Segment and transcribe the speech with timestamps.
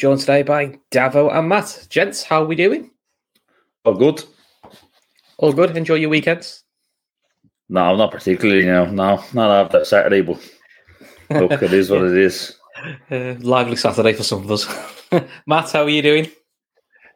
[0.00, 1.86] Joined today by Davo and Matt.
[1.90, 2.90] Gents, how are we doing?
[3.84, 4.24] All good.
[5.36, 5.76] All good.
[5.76, 6.64] Enjoy your weekends.
[7.68, 8.64] No, not particularly.
[8.64, 10.40] No, no, not after Saturday, but
[11.28, 12.56] look, it is what it is.
[13.10, 14.66] Uh, lively Saturday for some of us.
[15.46, 16.30] Matt, how are you doing?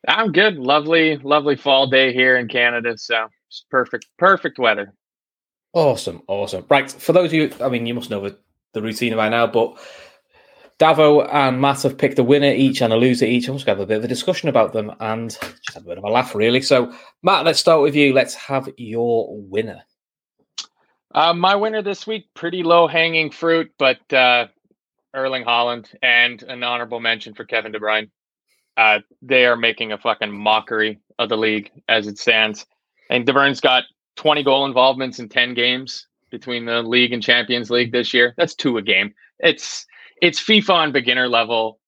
[0.07, 0.59] I'm good.
[0.59, 2.98] Lovely, lovely fall day here in Canada.
[2.98, 4.93] So it's perfect, perfect weather.
[5.73, 6.66] Awesome, awesome.
[6.68, 8.37] Right, for those of you, I mean, you must know the,
[8.74, 9.79] the routine by now, but
[10.79, 13.49] Davo and Matt have picked a winner each and a loser each.
[13.49, 15.85] I'm just going to have a bit of a discussion about them and just have
[15.85, 16.61] a bit of a laugh, really.
[16.63, 18.13] So, Matt, let's start with you.
[18.13, 19.83] Let's have your winner.
[21.15, 24.49] Uh, my winner this week, pretty low hanging fruit, but uh,
[25.15, 28.11] Erling Haaland and an honorable mention for Kevin De Bruyne.
[28.77, 32.67] Uh, they are making a fucking mockery of the league as it stands.
[33.11, 33.85] And De Bruyne's got
[34.17, 38.35] 20 goal involvements in 10 games between the league and Champions League this year.
[38.37, 39.15] That's two a game.
[39.39, 39.87] It's
[40.20, 41.80] it's FIFA on beginner level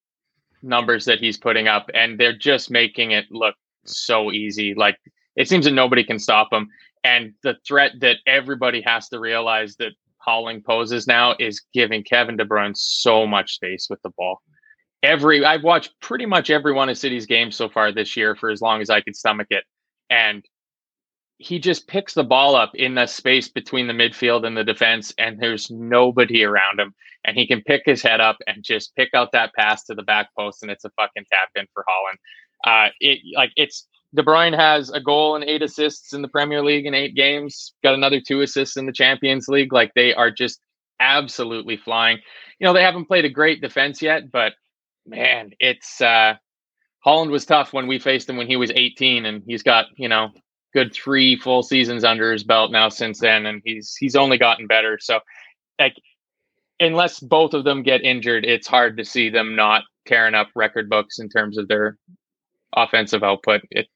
[0.62, 4.74] numbers that he's putting up, and they're just making it look so easy.
[4.74, 4.98] Like
[5.36, 6.68] it seems that nobody can stop him.
[7.04, 9.92] And the threat that everybody has to realize that
[10.26, 14.42] Haaland poses now is giving Kevin De Bruyne so much space with the ball.
[15.02, 18.50] Every I've watched pretty much every one of City's games so far this year for
[18.50, 19.64] as long as I could stomach it.
[20.10, 20.44] And
[21.38, 25.12] he just picks the ball up in the space between the midfield and the defense,
[25.18, 26.94] and there's nobody around him.
[27.24, 30.02] And he can pick his head up and just pick out that pass to the
[30.02, 32.16] back post, and it's a fucking tap in for Haaland.
[32.64, 36.62] Uh, it like it's De Bruyne has a goal and eight assists in the Premier
[36.62, 37.74] League in eight games.
[37.82, 39.72] Got another two assists in the Champions League.
[39.72, 40.60] Like they are just
[41.00, 42.18] absolutely flying.
[42.58, 44.54] You know they haven't played a great defense yet, but
[45.04, 46.34] man, it's uh,
[47.04, 50.08] Haaland was tough when we faced him when he was 18, and he's got you
[50.08, 50.30] know
[50.76, 54.66] good three full seasons under his belt now since then, and he's he's only gotten
[54.66, 54.98] better.
[55.00, 55.20] So,
[55.78, 55.96] like,
[56.80, 60.90] unless both of them get injured, it's hard to see them not tearing up record
[60.90, 61.96] books in terms of their
[62.76, 63.62] offensive output.
[63.70, 63.86] It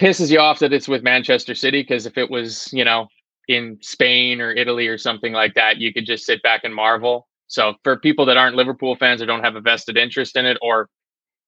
[0.00, 3.06] pisses you off that it's with Manchester City because if it was, you know,
[3.46, 7.28] in Spain or Italy or something like that, you could just sit back and marvel.
[7.46, 10.58] So for people that aren't Liverpool fans or don't have a vested interest in it,
[10.60, 10.88] or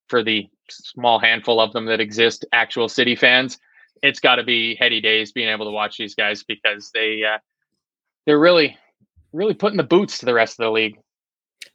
[0.09, 3.59] for the small handful of them that exist, actual City fans,
[4.03, 7.39] it's got to be heady days being able to watch these guys because they uh,
[8.27, 8.77] they're really
[9.33, 10.99] really putting the boots to the rest of the league.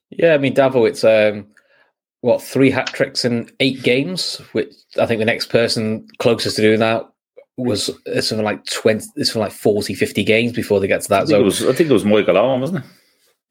[0.09, 1.47] Yeah, I mean Davo, it's um,
[2.22, 6.61] what three hat tricks in eight games, which I think the next person closest to
[6.61, 7.07] doing that
[7.57, 11.09] was it's something like 20 it's from like 40 50 games before they get to
[11.09, 12.85] that I think, so, it, was, I think it was Michael Owen wasn't it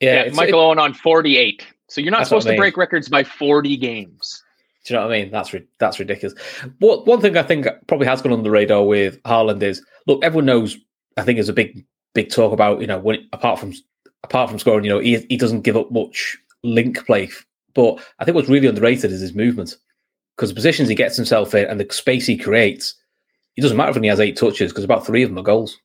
[0.01, 2.57] yeah, yeah Michael it, Owen on 48 so you're not supposed I mean.
[2.57, 4.45] to break records by 40 games
[4.87, 5.31] do you know what I mean?
[5.33, 6.39] That's that's ridiculous.
[6.79, 10.47] One thing I think probably has gone on the radar with Haaland is look, everyone
[10.47, 10.77] knows.
[11.17, 13.73] I think there's a big big talk about you know when apart from
[14.23, 17.29] apart from scoring, you know he he doesn't give up much link play.
[17.75, 19.77] But I think what's really underrated is his movement
[20.37, 22.95] because the positions he gets himself in and the space he creates.
[23.57, 25.79] It doesn't matter if he has eight touches because about three of them are goals.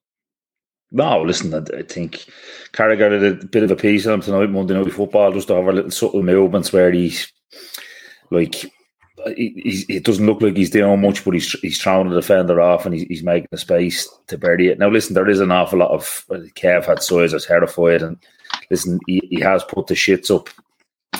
[0.91, 2.25] No, listen, I think
[2.73, 5.55] Carragher did a bit of a piece on him tonight, Monday Night Football, just to
[5.55, 7.31] have a little subtle movements where he's
[8.29, 8.69] like
[9.25, 12.95] it doesn't look like he's doing much, but he's he's throwing the defender off and
[12.95, 14.79] he's, he's making the space to bury it.
[14.79, 18.17] Now, listen, there is an awful lot of Kev had size, are terrified, and
[18.69, 20.49] listen, he, he has put the shits up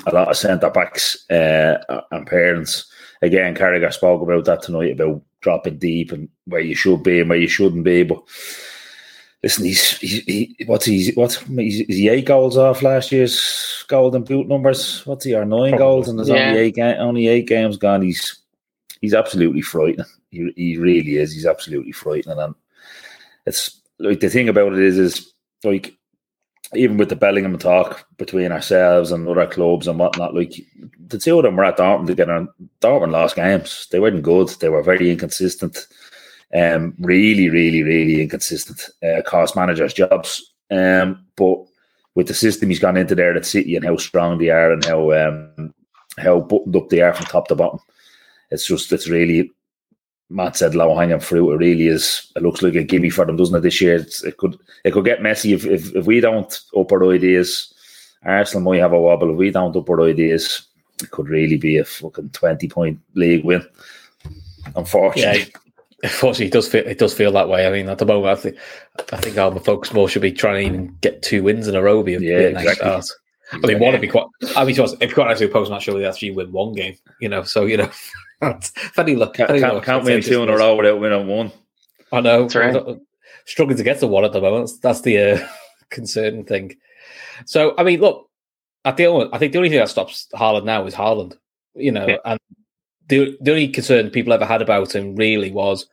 [0.06, 1.78] a lot of centre backs uh,
[2.12, 2.92] and parents.
[3.22, 7.30] Again, Carragher spoke about that tonight about dropping deep and where you should be and
[7.30, 8.22] where you shouldn't be, but
[9.44, 14.24] listen, he's, he's he, what's he what's he's, he eight goals off last year's golden
[14.24, 15.06] boot numbers?
[15.06, 15.36] What's he?
[15.36, 15.78] Or nine Probably.
[15.78, 16.50] goals and there's yeah.
[16.50, 18.02] only eight ga- only eight games gone.
[18.02, 18.40] He's
[19.02, 20.06] he's absolutely frightening.
[20.30, 21.34] He, he really is.
[21.34, 22.56] He's absolutely frightening, and
[23.46, 25.34] it's like the thing about it is is
[25.64, 25.96] like
[26.74, 30.54] even with the Bellingham talk between ourselves and other clubs and whatnot, like
[31.08, 32.48] the two of them were at Dortmund together.
[32.80, 33.88] Dortmund lost games.
[33.92, 34.48] They weren't good.
[34.62, 35.88] They were very inconsistent.
[36.54, 40.54] Um, really, really, really inconsistent uh, cost managers' jobs.
[40.70, 41.60] Um, but
[42.16, 44.84] with the system he's gone into there at City and how strong they are and
[44.84, 45.74] how um,
[46.18, 47.80] how buttoned up they are from top to bottom,
[48.50, 49.50] it's just it's really
[50.30, 51.54] Matt said low hanging fruit.
[51.54, 52.32] It really is.
[52.36, 53.62] It looks like a gimme for them, doesn't it?
[53.62, 56.92] This year, it's, it could it could get messy if, if, if we don't up
[56.92, 57.74] our ideas.
[58.24, 60.68] Arsenal might have a wobble if we don't up our ideas.
[61.02, 63.66] It could really be a fucking twenty point league win.
[64.76, 65.40] Unfortunately.
[65.40, 65.60] Yeah,
[66.04, 67.68] unfortunately, it does feel it does feel that way.
[67.68, 68.58] I mean, at the moment, I think
[69.14, 71.82] I think our focus more should be trying to even get two wins in a
[71.82, 72.04] row.
[72.04, 72.88] Be a, Yeah, be a nice exactly.
[73.02, 73.06] start.
[73.64, 74.28] I mean, one would be quite.
[74.56, 76.74] I mean, to us, if you can't actually post match, surely that's you win one
[76.74, 76.96] game.
[77.20, 77.90] You know, so you know,
[78.42, 81.28] if any luck, Can't, any can't, luck, can't win two in a row without winning
[81.28, 81.52] one.
[82.12, 82.48] I know.
[82.48, 82.98] Right.
[83.46, 84.66] Struggling to get to one at the moment.
[84.68, 85.48] That's, that's the uh,
[85.90, 86.76] concerning thing.
[87.46, 88.30] So, I mean, look,
[88.86, 91.38] at the only, I think the only thing that stops Haaland now is Haaland.
[91.76, 92.18] You know, Yeah.
[92.26, 92.40] and
[93.12, 95.86] the the only concern people ever had about him really was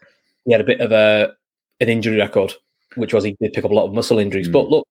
[0.46, 1.32] he had a bit of a
[1.80, 2.54] an injury record,
[2.96, 4.48] which was he did pick up a lot of muscle injuries.
[4.48, 4.52] Mm.
[4.52, 4.86] But look,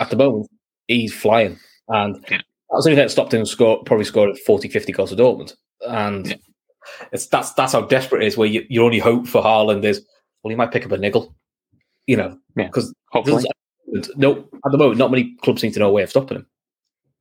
[0.00, 0.48] at the moment,
[0.88, 1.58] he's flying,
[1.88, 2.38] and Yeah.
[2.38, 5.16] that was the only thing that stopped him score probably scored 40, 50 goals for
[5.16, 5.54] Dortmund,
[5.86, 6.26] and.
[6.28, 6.36] Yeah.
[7.12, 8.36] It's that's that's how desperate it is.
[8.36, 10.04] Where you, your only hope for Haaland is,
[10.42, 11.32] well, he might pick up a niggle,
[12.08, 13.44] you know, because Hopefully.
[14.16, 16.46] no, at the moment, not many clubs seem to know a way of stopping him.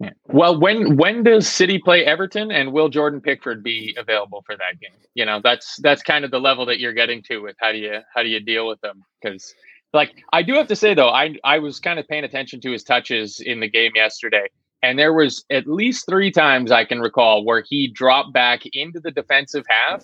[0.01, 0.11] Yeah.
[0.27, 4.79] Well, when when does City play Everton, and will Jordan Pickford be available for that
[4.79, 4.97] game?
[5.13, 7.77] You know, that's that's kind of the level that you're getting to with how do
[7.77, 9.03] you how do you deal with them?
[9.21, 9.53] Because,
[9.93, 12.71] like, I do have to say though, I I was kind of paying attention to
[12.71, 14.47] his touches in the game yesterday,
[14.81, 18.99] and there was at least three times I can recall where he dropped back into
[18.99, 20.03] the defensive half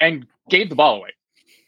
[0.00, 1.14] and gave the ball away.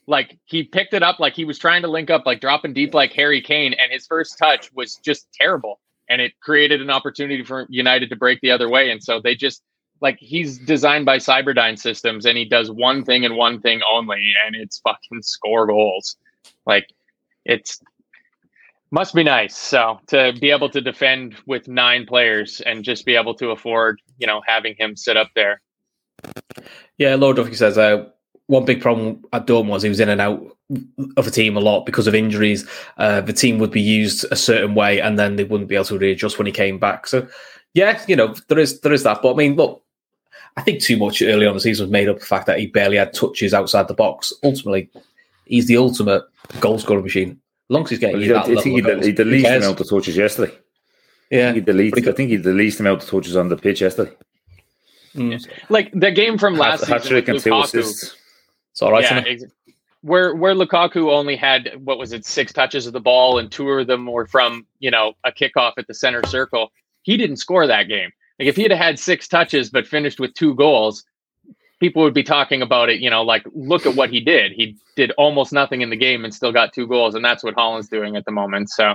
[0.07, 2.93] Like he picked it up like he was trying to link up, like dropping deep
[2.93, 7.45] like Harry Kane, and his first touch was just terrible and it created an opportunity
[7.45, 8.91] for United to break the other way.
[8.91, 9.63] And so they just
[10.01, 14.33] like he's designed by Cyberdyne Systems, and he does one thing and one thing only,
[14.47, 16.17] and it's fucking score goals.
[16.67, 16.89] Like
[17.45, 17.81] it's
[18.91, 19.57] must be nice.
[19.57, 24.01] So to be able to defend with nine players and just be able to afford,
[24.19, 25.61] you know, having him sit up there.
[26.99, 28.07] Yeah, Lord Duffy says uh,
[28.47, 30.41] one big problem at Dortmund was he was in and out
[31.17, 32.69] of the team a lot because of injuries.
[32.97, 35.85] Uh, the team would be used a certain way, and then they wouldn't be able
[35.87, 37.07] to readjust when he came back.
[37.07, 37.27] So,
[37.75, 39.23] yeah, you know, there is there is that.
[39.23, 39.83] But I mean, look,
[40.57, 42.47] I think too much early on in the season was made up of the fact
[42.47, 44.33] that he barely had touches outside the box.
[44.43, 44.89] Ultimately,
[45.47, 46.23] he's the ultimate
[46.61, 47.31] goal scoring machine.
[47.69, 49.07] As long as he's getting Well, you he, that I level think he, of goals,
[49.07, 49.65] he the who least cares?
[49.65, 50.55] amount of touches yesterday.
[51.31, 53.57] Yeah, He the least, Pretty I think he the least amount of touches on the
[53.57, 54.13] pitch yesterday.
[55.17, 55.45] Mm.
[55.69, 58.17] Like the game from last Hat season with trick and two Lukaku.
[58.77, 59.05] It's all right.
[59.05, 59.45] yeah, ex-
[60.03, 63.67] where where Lukaku only had what was it six touches of the ball and two
[63.71, 66.71] of them were from you know a kickoff at the center circle.
[67.01, 68.11] He didn't score that game.
[68.39, 71.05] Like if he had had six touches but finished with two goals,
[71.81, 73.01] people would be talking about it.
[73.01, 74.53] You know, like look at what he did.
[74.53, 77.55] He did almost nothing in the game and still got two goals, and that's what
[77.55, 78.69] Haaland's doing at the moment.
[78.69, 78.95] So.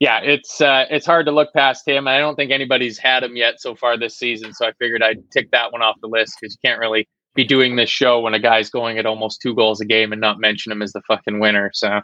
[0.00, 2.08] Yeah, it's uh, it's hard to look past him.
[2.08, 5.30] I don't think anybody's had him yet so far this season, so I figured I'd
[5.30, 8.34] tick that one off the list because you can't really be doing this show when
[8.34, 11.00] a guy's going at almost two goals a game and not mention him as the
[11.02, 11.70] fucking winner.
[11.72, 12.00] So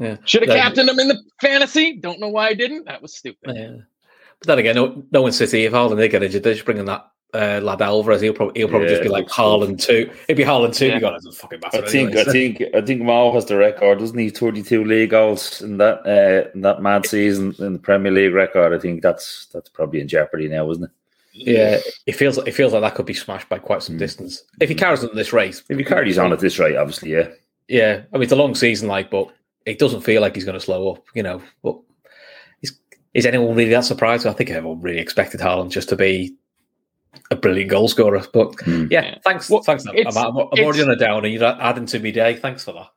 [0.00, 0.16] Yeah.
[0.24, 1.96] should have Like- captained him in the fantasy.
[1.96, 2.84] Don't know why I didn't.
[2.86, 3.54] That was stupid.
[3.56, 3.76] Yeah.
[4.40, 5.64] But then again, no, no one's City.
[5.64, 8.20] If Haaland did get injured, they're just bringing that uh, lad Alvarez.
[8.20, 9.42] He'll probably he'll probably Yeah, just be like looks good.
[9.42, 10.10] Haaland two.
[10.28, 10.86] It'd be Haaland two.
[10.86, 10.94] Yeah.
[10.94, 11.78] You got it doesn't fucking matter.
[11.84, 14.30] I think anyway, I so- think I think Mo has the record, doesn't he?
[14.30, 18.34] Thirty two league goals in that uh, in that mad season in the Premier League
[18.34, 18.72] record.
[18.72, 20.90] I think that's that's probably in jeopardy now, isn't it?
[21.36, 23.98] Yeah, it feels it feels like that could be smashed by quite some Mm.
[23.98, 25.62] distance if he carries on at this race.
[25.68, 27.28] If he carries on at this rate, obviously, yeah.
[27.68, 28.02] yeah.
[28.12, 29.28] I mean, it's a long season, like, but
[29.66, 31.02] it doesn't feel like he's going to slow up.
[31.14, 31.76] You know, but
[32.62, 32.78] is
[33.14, 34.26] is anyone really that surprised?
[34.26, 36.34] I think everyone really expected Haaland just to be
[37.32, 38.22] a brilliant goal scorer.
[38.32, 38.90] But Mm.
[38.92, 39.18] yeah, Yeah.
[39.24, 39.84] thanks, Well, thanks.
[39.86, 41.26] I'm, I'm, I'm already on a downer.
[41.28, 42.36] You're adding to me day.
[42.36, 42.88] Thanks for that.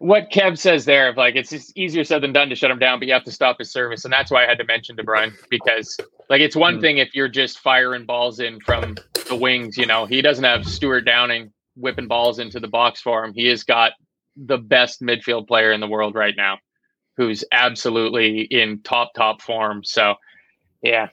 [0.00, 2.78] What Kev says there of like it's just easier said than done to shut him
[2.78, 4.96] down, but you have to stop his service, and that's why I had to mention
[4.96, 5.96] De Bruyne because
[6.28, 6.80] like it's one Mm.
[6.80, 8.96] thing if you're just firing balls in from
[9.28, 9.78] the wings.
[9.78, 13.32] You know, he doesn't have Stuart Downing whipping balls into the box for him.
[13.34, 13.92] He has got
[14.36, 16.58] the best midfield player in the world right now,
[17.16, 19.84] who's absolutely in top top form.
[19.84, 20.16] So,
[20.82, 21.08] yeah,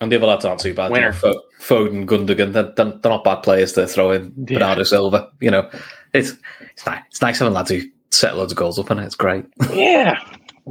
[0.00, 0.90] And the other lads aren't too bad.
[0.90, 1.14] Winner.
[1.22, 4.32] You know, Foden, Gundogan, they're, they're they're not bad players to throw in.
[4.36, 4.54] Yeah.
[4.58, 5.68] Bernardo Silva, you know,
[6.14, 6.34] it's
[6.72, 7.02] it's nice.
[7.10, 9.44] It's nice having lads who set loads of goals up, and it's great.
[9.72, 10.20] yeah,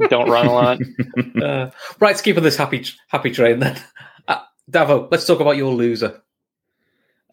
[0.08, 0.80] don't run a lot.
[1.42, 3.80] uh, right, to keep on this happy happy train then.
[4.26, 4.40] Uh,
[4.70, 6.22] Davo, let's talk about your loser.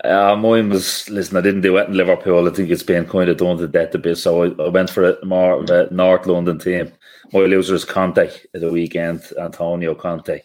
[0.04, 1.38] Uh, mine was listen.
[1.38, 2.48] I didn't do it in Liverpool.
[2.48, 4.18] I think it's been kind of done to death a bit.
[4.18, 6.92] So I, I went for a more of a North London team.
[7.34, 9.24] My loser is Conte at the weekend.
[9.40, 10.42] Antonio Conte.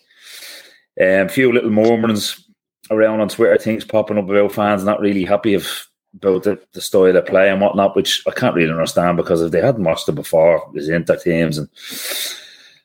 [1.01, 2.49] Um, a few little murmurings
[2.91, 6.81] around on Twitter, things popping up about fans not really happy of about the, the
[6.81, 10.09] style of play and whatnot, which I can't really understand because if they hadn't watched
[10.09, 11.69] it before, there's Inter teams and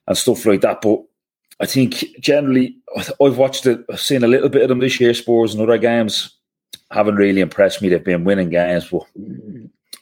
[0.07, 0.81] and stuff like that.
[0.81, 1.01] But
[1.59, 2.77] I think generally,
[3.21, 3.83] I've watched it.
[3.91, 6.35] I've seen a little bit of them this year, Spurs and other games
[6.91, 7.89] haven't really impressed me.
[7.89, 9.03] They've been winning games, but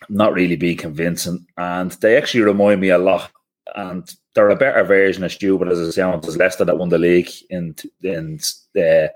[0.09, 1.45] not really be convincing.
[1.57, 3.31] And they actually remind me a lot.
[3.75, 6.97] And they're a better version of Stupid as it sounds as Leicester that won the
[6.97, 8.39] league in in
[8.77, 9.07] uh,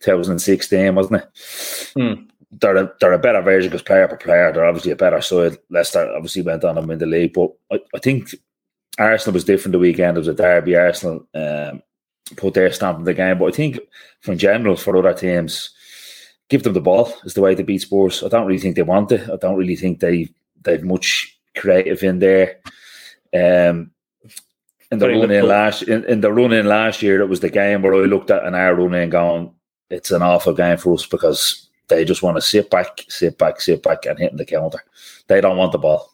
[0.00, 1.34] 2016, wasn't it?
[1.96, 2.28] Mm.
[2.58, 5.58] They're a, they're a better version because player per player, they're obviously a better side.
[5.70, 8.34] Leicester obviously went on and win the league, but I, I think
[8.98, 10.16] Arsenal was different the weekend.
[10.16, 10.76] It was a derby.
[10.76, 11.82] Arsenal um,
[12.36, 13.78] put their stamp on the game, but I think
[14.20, 15.70] from general for other teams,
[16.48, 18.22] give them the ball is the way to beat Spurs.
[18.22, 19.28] I don't really think they want it.
[19.28, 20.28] I don't really think they
[20.62, 22.60] they've much creative in there.
[23.34, 23.90] Um,
[24.90, 27.50] in the run in last in, in the run in last year, it was the
[27.50, 29.52] game where I looked at an hour run in going,
[29.90, 33.60] it's an awful game for us because they just want to sit back, sit back,
[33.60, 34.82] sit back, and hit the counter.
[35.28, 36.12] They don't want the ball,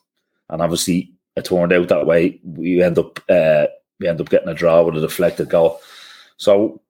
[0.50, 2.40] and obviously it turned out that way.
[2.44, 3.66] We end up uh,
[3.98, 5.80] we end up getting a draw with a deflected goal.
[6.36, 6.80] So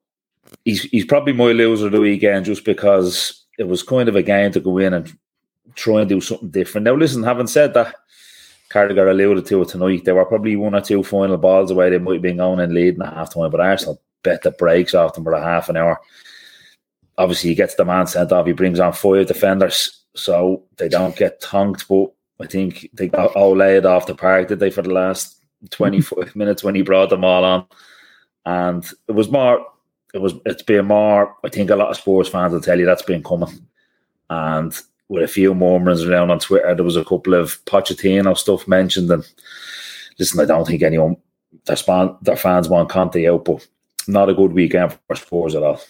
[0.65, 4.23] he's he's probably my loser of the weekend just because it was kind of a
[4.23, 5.17] game to go in and
[5.75, 6.85] try and do something different.
[6.85, 7.95] Now, listen, having said that,
[8.71, 10.05] Carragher alluded to it tonight.
[10.05, 11.91] There were probably one or two final balls away.
[11.91, 14.95] They might have been going and leading at half time, but Arsenal bet the brakes
[14.95, 16.01] off them for a half an hour.
[17.23, 18.47] Obviously, he gets the man sent off.
[18.47, 21.85] He brings on five defenders, so they don't get tongued.
[21.89, 25.37] But I think they got all laid off the park, did they, for the last
[25.71, 27.67] 25 minutes when he brought them all on.
[28.45, 29.65] And it was more
[30.13, 31.37] it was it's been more.
[31.45, 33.67] I think a lot of sports fans will tell you that's been coming,
[34.29, 34.77] and
[35.09, 39.11] with a few murmurings around on Twitter, there was a couple of Pochettino stuff mentioned.
[39.11, 39.25] And
[40.19, 41.17] listen, I don't think anyone
[41.67, 43.67] their, span, their fans want Conte out, but
[44.09, 45.81] not a good weekend for Spurs at all.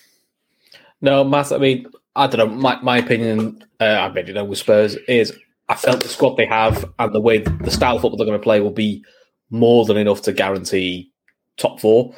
[1.02, 1.52] No, Matt.
[1.52, 2.56] I mean, I don't know.
[2.56, 5.36] My, my opinion, uh, I really know with Spurs is
[5.68, 8.38] I felt the squad they have and the way the style of football they're going
[8.38, 9.04] to play will be
[9.50, 11.10] more than enough to guarantee
[11.58, 12.14] top four.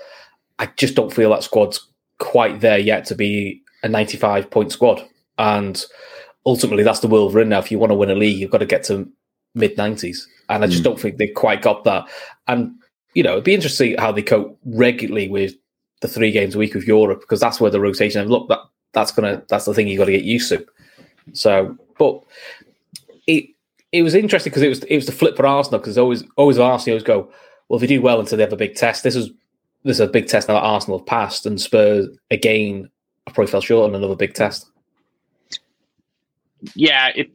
[0.59, 1.89] I just don't feel that squad's
[2.19, 5.07] quite there yet to be a 95 point squad.
[5.39, 5.85] And
[6.47, 7.59] ultimately, that's the world we're in now.
[7.59, 9.09] If you want to win a league, you've got to get to
[9.55, 10.19] mid 90s.
[10.49, 10.85] And I just mm.
[10.85, 12.05] don't think they quite got that.
[12.47, 12.75] And,
[13.15, 15.55] you know, it'd be interesting how they cope regularly with
[16.03, 18.21] the three games a week of Europe because that's where the rotation.
[18.21, 18.61] And look, that
[18.95, 20.67] that's gonna that's the thing you got to get used to.
[21.33, 22.23] So, but
[23.27, 23.51] it
[23.93, 26.59] it was interesting because it was it was the flip for Arsenal because always always
[26.59, 27.31] Arsenal always go
[27.69, 29.03] well if they do well until they have a big test.
[29.03, 29.31] This is
[29.85, 32.89] this is a big test now that Arsenal have passed, and Spurs again
[33.27, 34.71] probably fell short on another big test.
[36.75, 37.31] Yeah, it,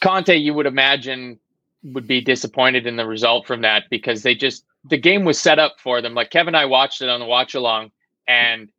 [0.00, 1.38] Conte, you would imagine,
[1.82, 5.58] would be disappointed in the result from that because they just the game was set
[5.58, 6.14] up for them.
[6.14, 7.90] Like Kevin and I watched it on the watch along,
[8.26, 8.70] and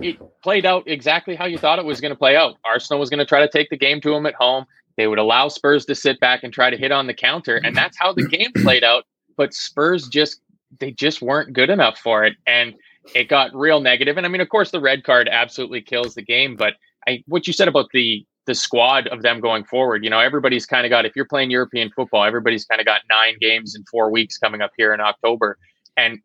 [0.00, 2.56] it played out exactly how you thought it was going to play out.
[2.64, 4.64] Arsenal was going to try to take the game to them at home.
[4.96, 7.76] They would allow Spurs to sit back and try to hit on the counter, and
[7.76, 9.04] that's how the game played out.
[9.36, 10.40] But Spurs just
[10.80, 12.74] they just weren't good enough for it, and
[13.14, 14.16] it got real negative.
[14.16, 16.56] And I mean, of course, the red card absolutely kills the game.
[16.56, 16.74] But
[17.06, 20.66] I, what you said about the the squad of them going forward, you know, everybody's
[20.66, 21.06] kind of got.
[21.06, 24.60] If you're playing European football, everybody's kind of got nine games in four weeks coming
[24.60, 25.58] up here in October,
[25.96, 26.20] and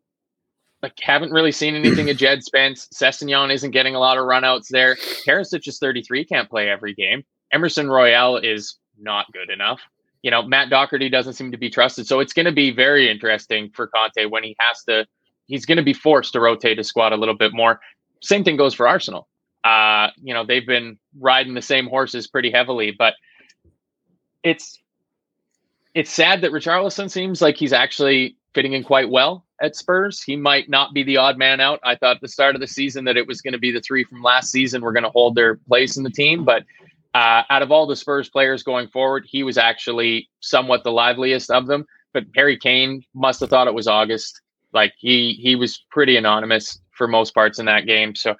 [0.82, 2.88] like haven't really seen anything of Jed Spence.
[2.94, 4.96] Sessegnon isn't getting a lot of runouts there.
[5.26, 7.24] Perisic is 33, can't play every game.
[7.52, 9.80] Emerson Royal is not good enough
[10.22, 12.06] you know, Matt Doherty doesn't seem to be trusted.
[12.06, 15.06] So it's going to be very interesting for Conte when he has to,
[15.46, 17.80] he's going to be forced to rotate his squad a little bit more.
[18.22, 19.28] Same thing goes for Arsenal.
[19.64, 23.14] Uh, you know, they've been riding the same horses pretty heavily, but
[24.42, 24.78] it's,
[25.94, 30.22] it's sad that Richarlison seems like he's actually fitting in quite well at Spurs.
[30.22, 31.80] He might not be the odd man out.
[31.84, 33.80] I thought at the start of the season that it was going to be the
[33.80, 36.64] three from last season were going to hold their place in the team, but
[37.14, 41.50] uh, out of all the Spurs players going forward, he was actually somewhat the liveliest
[41.50, 41.84] of them.
[42.12, 44.40] But Harry Kane must have thought it was August.
[44.72, 48.14] Like he he was pretty anonymous for most parts in that game.
[48.14, 48.36] So,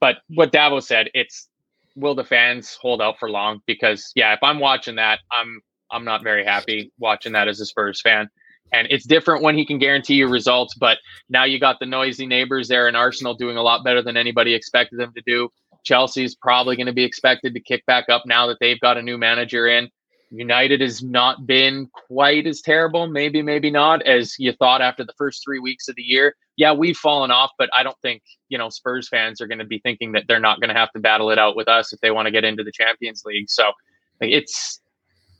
[0.00, 1.48] but what Davo said, it's
[1.94, 3.62] will the fans hold out for long?
[3.66, 5.60] Because yeah, if I'm watching that, I'm
[5.92, 8.28] I'm not very happy watching that as a Spurs fan.
[8.72, 10.98] And it's different when he can guarantee you results, but
[11.28, 14.54] now you got the noisy neighbors there in Arsenal doing a lot better than anybody
[14.54, 15.48] expected them to do.
[15.82, 19.02] Chelsea's probably going to be expected to kick back up now that they've got a
[19.02, 19.88] new manager in.
[20.30, 25.14] United has not been quite as terrible, maybe, maybe not, as you thought after the
[25.18, 26.36] first three weeks of the year.
[26.56, 29.64] Yeah, we've fallen off, but I don't think, you know, Spurs fans are going to
[29.64, 32.00] be thinking that they're not going to have to battle it out with us if
[32.00, 33.50] they want to get into the Champions League.
[33.50, 33.72] So
[34.20, 34.80] it's,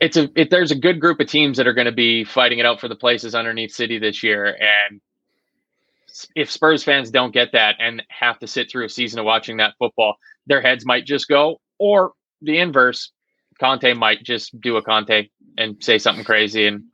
[0.01, 2.59] it's a, it, there's a good group of teams that are going to be fighting
[2.59, 4.47] it out for the places underneath City this year.
[4.47, 5.01] And
[6.35, 9.59] if Spurs fans don't get that and have to sit through a season of watching
[9.59, 10.17] that football,
[10.47, 13.13] their heads might just go, or the inverse,
[13.59, 15.29] Conte might just do a Conte
[15.59, 16.85] and say something crazy and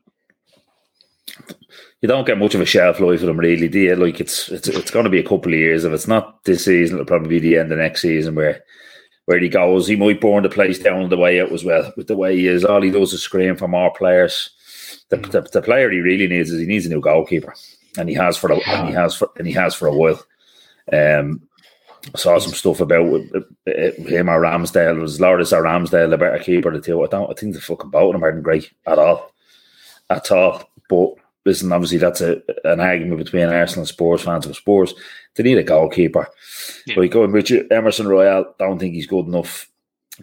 [2.01, 3.97] you don't get much of a shelf life for them, really, do you?
[3.97, 5.85] Like it's it's it's going to be a couple of years.
[5.85, 8.63] If it's not this season, it'll probably be the end of next season where
[9.27, 9.87] where he goes.
[9.87, 11.93] He might burn the place down on the way out as well.
[11.97, 14.51] With the way he is, all he does is scream for more players.
[15.11, 17.55] The, the, the player he really needs is he needs a new goalkeeper,
[17.99, 20.21] and he has for a, and he has for and he has for a while.
[20.93, 21.43] Um,
[22.15, 24.97] I saw some stuff about uh, him or Ramsdale.
[24.97, 27.03] It was Lloris or Ramsdale, the better keeper the two.
[27.03, 27.31] I don't.
[27.31, 29.33] I think the fucking both of them aren't great at all,
[30.09, 30.71] at all.
[30.89, 31.15] But
[31.45, 34.47] listen, obviously that's a, an argument between Arsenal and Spurs fans.
[34.47, 34.95] Of Spurs,
[35.37, 36.29] they need a goalkeeper.
[36.87, 36.99] Yeah.
[36.99, 39.71] Like going Richard Emerson Royal, don't think he's good enough.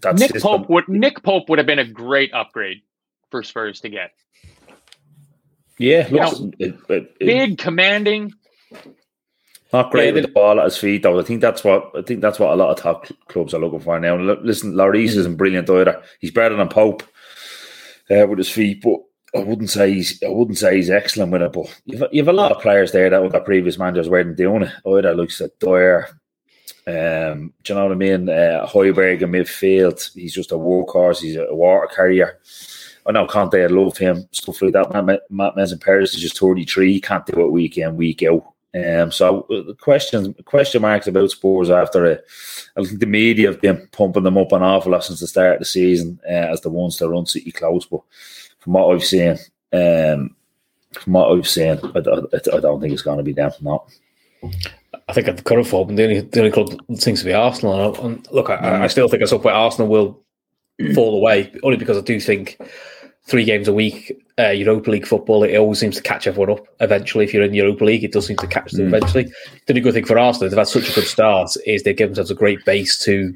[0.02, 2.82] That's Nick Pope would Nick Pope would have been a great upgrade
[3.30, 4.12] for Spurs to get.
[5.78, 8.32] Yeah, looks, know, it, it, big, commanding.
[9.72, 11.20] Not great yeah, with the ball at his feet, though.
[11.20, 13.80] I think that's what I think that's what a lot of top clubs are looking
[13.80, 14.16] for now.
[14.16, 16.02] Listen, Lloris isn't brilliant either.
[16.20, 17.02] He's better than Pope
[18.12, 19.00] uh, with his feet, but
[19.36, 21.54] I wouldn't say he's I wouldn't say he's excellent with it.
[21.54, 24.64] But you've, you've a lot of players there that with the previous managers weren't doing
[24.64, 24.72] it.
[24.86, 26.08] Either looks at Dier,
[26.86, 28.30] um, do you know what I mean?
[28.30, 30.14] Uh, Højbjerg in midfield.
[30.14, 31.22] He's just a workhorse.
[31.22, 32.40] He's a water carrier.
[33.06, 35.06] I know Conte, I love him, stuff like that.
[35.06, 36.94] Matt, Matt Menz Paris is just 33.
[36.94, 38.54] He can't do it week in, week out.
[38.76, 42.26] Um, so uh, the questions, question marks about Spurs after it.
[42.76, 45.56] I think the media have been pumping them up an awful lot since the start
[45.56, 47.86] of the season uh, as the ones to run City close.
[47.86, 48.02] But
[48.64, 49.38] from what I've seen,
[49.74, 50.36] um,
[50.94, 53.52] from what I've seen, I, I, I don't think it's going to be them.
[53.62, 53.86] No.
[55.10, 57.96] I think at the current form, the only, the only club seems to be Arsenal.
[58.06, 60.24] And look, I, I still think it's up where Arsenal will
[60.94, 62.58] fall away, only because I do think
[63.26, 66.66] three games a week uh, Europa League football, it always seems to catch everyone up
[66.80, 67.26] eventually.
[67.26, 68.96] If you're in Europa League, it does seem to catch them mm.
[68.96, 69.32] eventually.
[69.68, 72.32] The good thing for Arsenal, they've had such a good start, is they give themselves
[72.32, 73.34] a great base to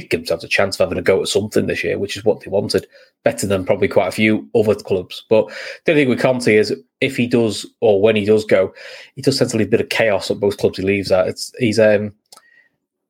[0.00, 2.40] give themselves a chance of having a go at something this year, which is what
[2.40, 2.86] they wanted.
[3.24, 5.24] Better than probably quite a few other clubs.
[5.28, 5.48] But
[5.84, 8.72] the thing with Conte is if he does or when he does go,
[9.14, 11.28] he does tend to leave a bit of chaos at both clubs he leaves at.
[11.28, 12.12] It's he's um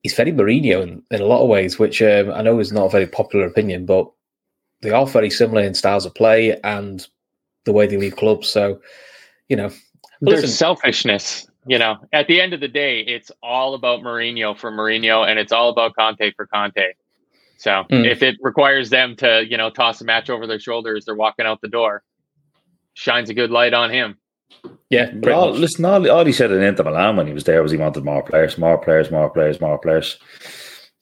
[0.03, 2.85] he's very Mourinho in, in a lot of ways, which um, I know is not
[2.85, 4.09] a very popular opinion, but
[4.81, 7.05] they are very similar in styles of play and
[7.65, 8.49] the way they leave clubs.
[8.49, 8.79] So,
[9.49, 9.71] you know,
[10.21, 11.47] there's selfishness.
[11.67, 15.37] You know, at the end of the day, it's all about Mourinho for Mourinho, and
[15.37, 16.93] it's all about Conte for Conte.
[17.57, 18.09] So, mm.
[18.09, 21.15] if it requires them to, you know, toss a match over their shoulder as they're
[21.15, 22.03] walking out the door,
[22.93, 24.17] shines a good light on him.
[24.89, 27.71] Yeah, all, listen, all, all he said in Inter Milan when he was there was
[27.71, 30.17] he wanted more players, more players, more players, more players.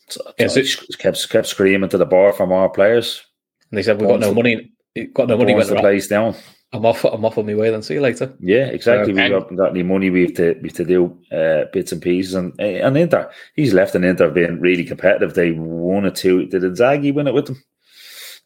[0.10, 0.62] So, yeah, so
[0.97, 3.23] kept kept screaming to the bar for more players.
[3.69, 4.71] And they said, "We've got no money.
[5.13, 6.36] Got no money." Went the place down.
[6.75, 7.03] I'm off.
[7.03, 7.69] I'm off on my way.
[7.69, 8.33] Then see you later.
[8.39, 9.11] Yeah, exactly.
[9.11, 10.09] Um, we haven't got any money.
[10.09, 12.33] We have to we have to do uh, bits and pieces.
[12.33, 15.33] And and Inter, he's left an Inter being really competitive.
[15.33, 16.45] They won it two.
[16.45, 17.63] Did Inzaghi win it with them?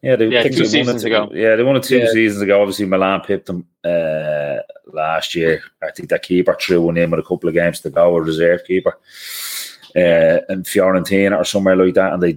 [0.02, 1.30] Yeah, they, yeah, two seasons ago.
[1.34, 2.12] Yeah, they won it two yeah.
[2.12, 2.62] seasons ago.
[2.62, 4.60] Obviously, Milan pipped them uh,
[4.94, 5.62] last year.
[5.84, 8.22] I think that keeper threw one in with a couple of games to go, a
[8.22, 8.98] reserve keeper.
[9.96, 12.32] Uh, and Fiorentina or somewhere like that, and they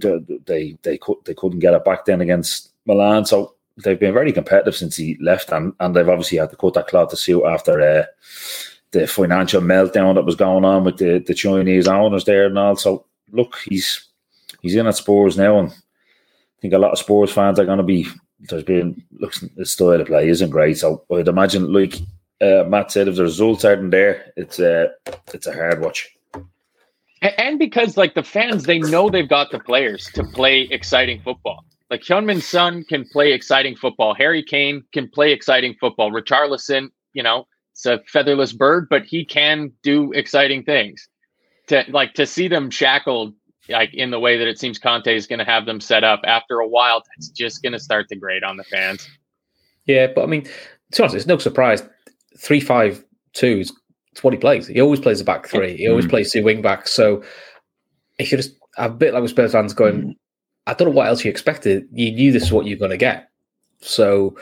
[0.45, 3.25] they they could they couldn't get it back then against Milan.
[3.25, 6.73] So they've been very competitive since he left, and, and they've obviously had to cut
[6.75, 8.05] that cloth to suit after uh,
[8.91, 12.75] the financial meltdown that was going on with the, the Chinese owners there and all.
[12.75, 14.07] So look, he's
[14.61, 17.79] he's in at Spurs now, and I think a lot of Spurs fans are going
[17.79, 18.07] to be.
[18.49, 21.95] There's been looks the style of play isn't great, so I'd imagine like
[22.41, 26.09] uh, Matt said, if the results aren't there, it's a uh, it's a hard watch.
[27.21, 31.63] And because like the fans, they know they've got the players to play exciting football.
[31.93, 34.15] Like Heung-min Son can play exciting football.
[34.15, 36.09] Harry Kane can play exciting football.
[36.09, 41.07] Richarlison, you know, it's a featherless bird, but he can do exciting things.
[41.67, 43.35] To like to see them shackled
[43.69, 46.21] like in the way that it seems Conte is going to have them set up
[46.25, 49.07] after a while, it's just going to start to grate on the fans.
[49.85, 50.49] Yeah, but I mean, to
[50.97, 51.83] be honest, it's no surprise.
[52.39, 53.71] Three five two is
[54.23, 54.65] what he plays.
[54.65, 55.77] He always plays a back three.
[55.77, 56.09] He always mm.
[56.09, 56.91] plays two wing backs.
[56.91, 57.21] So
[58.17, 60.13] if you just a bit like with Spurs fans going, mm.
[60.67, 61.87] I don't know what else you expected.
[61.91, 63.29] You knew this is what you're going to get.
[63.81, 64.37] So,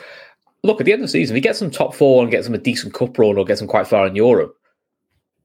[0.64, 2.44] look, at the end of the season, if he gets some top four and get
[2.46, 4.56] some a decent cup run or get him quite far in Europe,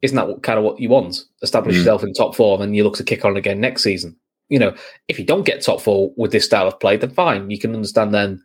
[0.03, 1.25] isn't that what, kind of what you want?
[1.43, 1.79] Establish mm.
[1.79, 4.17] yourself in top four, and then you look to kick on again next season.
[4.49, 4.75] You know,
[5.09, 7.75] if you don't get top four with this style of play, then fine, you can
[7.75, 8.43] understand then.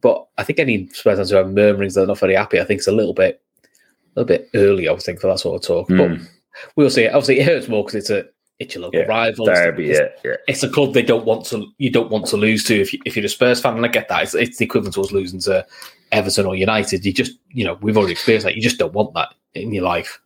[0.00, 2.78] But I think any Spurs fans who are murmurings they're not very happy, I think
[2.78, 4.88] it's a little bit, a little bit early.
[4.88, 5.88] I would think for that sort of talk.
[5.88, 6.18] Mm.
[6.18, 6.28] But
[6.76, 7.08] we'll see.
[7.08, 8.26] Obviously, it hurts more because it's a
[8.58, 9.48] it's your local yeah, rivals.
[9.48, 10.36] Derby, it's, yeah, yeah.
[10.48, 11.66] it's a club they don't want to.
[11.78, 13.88] You don't want to lose to if you, if you're a Spurs fan, and I
[13.88, 14.22] get that.
[14.22, 15.66] It's, it's the equivalent to us losing to
[16.12, 17.04] Everton or United.
[17.04, 18.56] You just, you know, we've already experienced that.
[18.56, 20.20] You just don't want that in your life.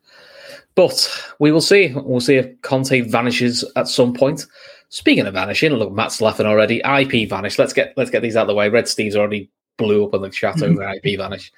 [0.77, 1.93] But we will see.
[1.95, 4.47] We'll see if Conte vanishes at some point.
[4.91, 6.81] Speaking of vanishing, look, Matt's laughing already.
[6.85, 7.59] IP vanish.
[7.59, 8.69] Let's get let's get these out of the way.
[8.69, 11.53] Red Steve's already blew up on the chat over IP vanish.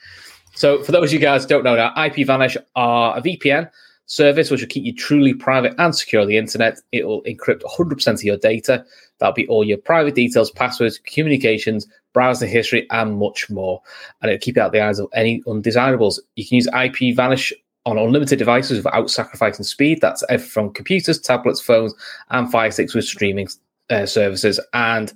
[0.55, 3.71] So for those of you guys don't know now, IP vanish are a VPN
[4.07, 6.79] service, which will keep you truly private and secure on the internet.
[6.93, 8.85] It will encrypt 100% of your data.
[9.19, 13.81] That'll be all your private details, passwords, communications, browser history, and much more.
[14.21, 16.21] And it'll keep out the eyes of any undesirables.
[16.37, 17.53] You can use IP Vanish
[17.85, 20.01] on unlimited devices without sacrificing speed.
[20.01, 21.95] That's from computers, tablets, phones,
[22.31, 23.49] and Fire Sticks with streaming
[23.91, 24.61] uh, services.
[24.73, 25.13] And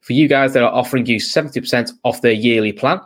[0.00, 3.00] for you guys, they're offering you 70% off their yearly plan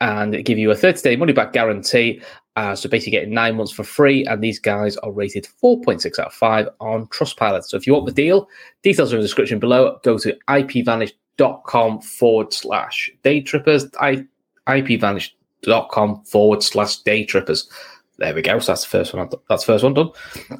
[0.00, 2.20] and give you a 30 day money back guarantee.
[2.56, 4.24] Uh, so basically, getting nine months for free.
[4.26, 7.64] And these guys are rated 4.6 out of 5 on Trustpilot.
[7.64, 8.48] So if you want the deal,
[8.82, 9.98] details are in the description below.
[10.02, 13.86] Go to ipvanish.com forward slash day trippers.
[14.00, 14.26] I,
[14.68, 17.70] ipvanish.com forward slash day trippers.
[18.18, 18.58] There we go.
[18.58, 19.28] So that's the first one.
[19.48, 20.10] That's the first one done.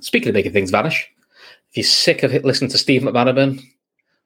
[0.01, 1.11] Speaking of making things vanish,
[1.71, 3.63] if you're sick of listening to Steve McManaman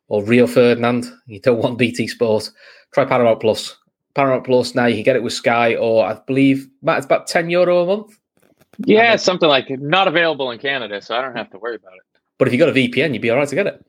[0.08, 2.50] or Rio Ferdinand, you don't want BT Sport,
[2.92, 3.76] try Paramount Plus.
[4.16, 7.26] Paramount Plus now you can get it with Sky, or I believe Matt, it's about
[7.26, 8.18] ten euro a month.
[8.78, 9.68] Yeah, something like.
[9.68, 12.20] Not available in Canada, so I don't have to worry about it.
[12.38, 13.86] But if you got a VPN, you'd be all right to get it.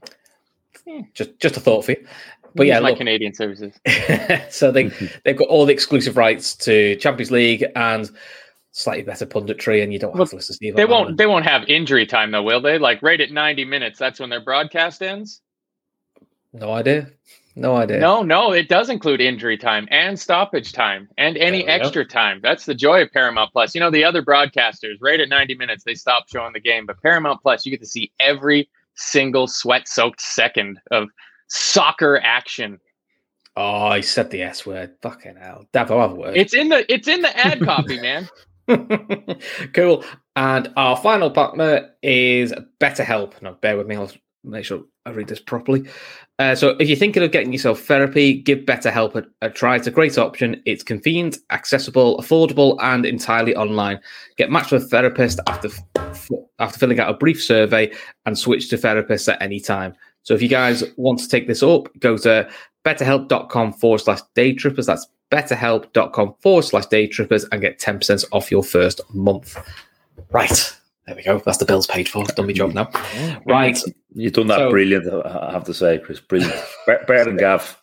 [0.85, 1.01] Yeah.
[1.13, 2.05] Just just a thought for you.
[2.55, 3.79] But yeah, my look, Canadian services.
[4.49, 4.83] so they
[5.23, 8.11] they've got all the exclusive rights to Champions League and
[8.73, 10.75] slightly better punditry, and you don't have well, to listen to Steve.
[10.75, 11.15] They won't.
[11.15, 12.77] They won't have injury time though, will they?
[12.77, 15.41] Like right at ninety minutes, that's when their broadcast ends.
[16.51, 17.11] No idea.
[17.57, 17.97] No idea.
[17.97, 22.07] No, no, it does include injury time and stoppage time and any extra go.
[22.09, 22.39] time.
[22.43, 23.73] That's the joy of Paramount Plus.
[23.73, 26.85] You know, the other broadcasters, right at 90 minutes, they stop showing the game.
[26.85, 31.09] But Paramount Plus, you get to see every single sweat soaked second of
[31.47, 32.79] soccer action.
[33.55, 34.93] Oh, I said the S word.
[35.01, 35.65] Fucking hell.
[35.73, 36.37] Have a word.
[36.37, 38.29] It's in the it's in the ad copy, man.
[39.73, 40.03] cool.
[40.35, 43.41] And our final partner is BetterHelp.
[43.41, 43.95] Now, bear with me.
[43.95, 44.11] I'll
[44.49, 45.87] make sure I read this properly.
[46.39, 49.75] Uh, so, if you're thinking of getting yourself therapy, give BetterHelp a, a try.
[49.75, 50.61] It's a great option.
[50.65, 53.99] It's convenient, accessible, affordable, and entirely online.
[54.37, 55.69] Get matched with a therapist after
[56.59, 57.91] after filling out a brief survey
[58.25, 59.95] and switch to therapists at any time.
[60.23, 62.49] So, if you guys want to take this up, go to
[62.85, 64.85] betterhelp.com forward slash day trippers.
[64.85, 69.57] That's betterhelp.com forward slash day trippers and get 10% off your first month.
[70.31, 70.76] Right.
[71.07, 71.39] There we go.
[71.39, 72.25] That's the bills paid for.
[72.25, 72.89] Done my job now.
[73.45, 73.79] Right.
[74.13, 76.19] You've done that so, brilliant, I have to say, Chris.
[76.19, 76.53] Brilliant.
[76.85, 77.81] Better than Gav.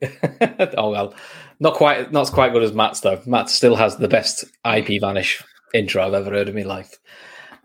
[0.76, 1.14] oh well.
[1.58, 3.20] Not quite not quite good as Matt's though.
[3.26, 5.42] Matt still has the best IP vanish
[5.74, 6.98] intro I've ever heard in my life.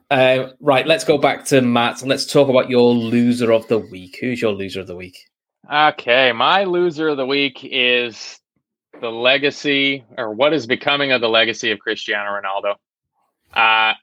[0.09, 3.77] Uh, right, let's go back to Matt and let's talk about your loser of the
[3.77, 4.17] week.
[4.21, 5.17] Who's your loser of the week?
[5.71, 8.39] Okay, my loser of the week is
[9.01, 12.75] the legacy or what is becoming of the legacy of Cristiano Ronaldo.
[13.53, 13.93] Uh,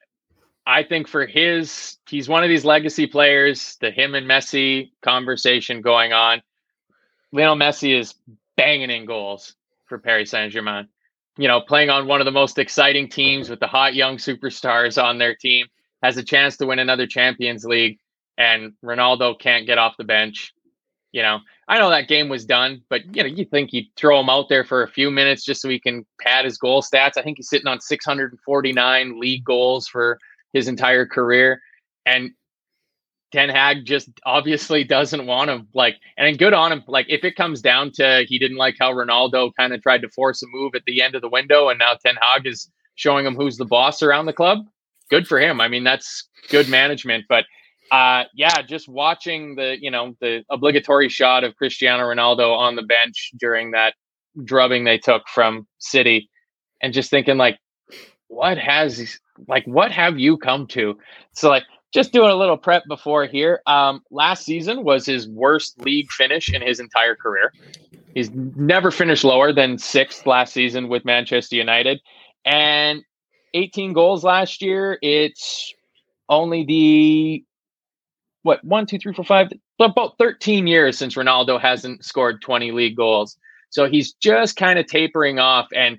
[0.66, 5.82] I think for his, he's one of these legacy players, the him and Messi conversation
[5.82, 6.42] going on.
[7.32, 8.14] Lionel Messi is
[8.56, 10.88] banging in goals for Paris Saint Germain.
[11.36, 15.02] You know, playing on one of the most exciting teams with the hot young superstars
[15.02, 15.66] on their team,
[16.02, 17.98] has a chance to win another Champions League,
[18.38, 20.54] and Ronaldo can't get off the bench.
[21.12, 24.20] You know, I know that game was done, but you know, you think you'd throw
[24.20, 27.16] him out there for a few minutes just so he can pad his goal stats.
[27.16, 30.18] I think he's sitting on 649 league goals for
[30.54, 31.60] his entire career.
[32.06, 32.30] And
[33.34, 35.66] Ten Hag just obviously doesn't want him.
[35.74, 36.84] Like, and good on him.
[36.86, 40.08] Like, if it comes down to he didn't like how Ronaldo kind of tried to
[40.08, 43.26] force a move at the end of the window, and now Ten Hag is showing
[43.26, 44.58] him who's the boss around the club.
[45.10, 45.60] Good for him.
[45.60, 47.24] I mean, that's good management.
[47.28, 47.44] But
[47.90, 52.82] uh, yeah, just watching the you know the obligatory shot of Cristiano Ronaldo on the
[52.82, 53.94] bench during that
[54.44, 56.30] drubbing they took from City,
[56.80, 57.58] and just thinking like,
[58.28, 60.98] what has like what have you come to?
[61.32, 63.60] So like just doing a little prep before here.
[63.66, 67.52] Um, last season was his worst league finish in his entire career.
[68.14, 72.00] He's never finished lower than sixth last season with Manchester United,
[72.44, 73.02] and
[73.54, 74.98] 18 goals last year.
[75.02, 75.72] It's
[76.28, 77.44] only the
[78.42, 79.48] what one, two, three, four, five,
[79.80, 83.36] about 13 years since Ronaldo hasn't scored 20 league goals.
[83.70, 85.66] So he's just kind of tapering off.
[85.74, 85.98] And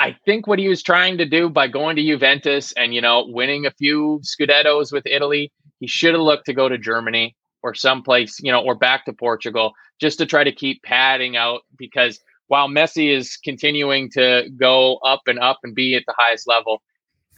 [0.00, 3.26] I think what he was trying to do by going to Juventus and, you know,
[3.28, 7.74] winning a few Scudettos with Italy, he should have looked to go to Germany or
[7.74, 12.20] someplace, you know, or back to Portugal just to try to keep padding out because
[12.48, 16.82] while Messi is continuing to go up and up and be at the highest level,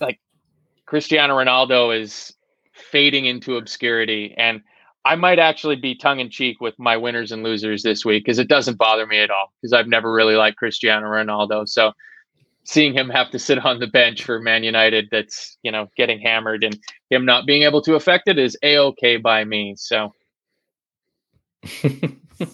[0.01, 0.19] like
[0.87, 2.35] Cristiano Ronaldo is
[2.73, 4.35] fading into obscurity.
[4.37, 4.63] And
[5.05, 8.39] I might actually be tongue in cheek with my winners and losers this week because
[8.39, 11.69] it doesn't bother me at all because I've never really liked Cristiano Ronaldo.
[11.69, 11.93] So
[12.67, 16.21] seeing him have to sit on the bench for Man United that's, you know, getting
[16.21, 16.79] hammered and
[17.11, 19.75] him not being able to affect it is a okay by me.
[19.77, 20.13] So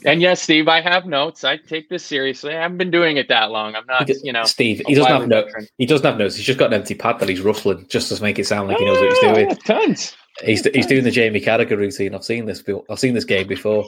[0.05, 1.45] and yes, Steve, I have notes.
[1.45, 2.55] I take this seriously.
[2.55, 3.75] I haven't been doing it that long.
[3.75, 4.83] I'm not, you know, Steve.
[4.87, 5.55] He doesn't have notes.
[5.79, 6.37] He doesn't have notes.
[6.37, 8.79] He's just got an empty pad that he's ruffling just to make it sound like
[8.79, 9.57] he knows what he's ah, doing.
[9.57, 10.17] Tons.
[10.41, 12.15] He's, he's doing the Jamie Carragher routine.
[12.15, 12.65] I've seen this.
[12.91, 13.85] I've seen this game before.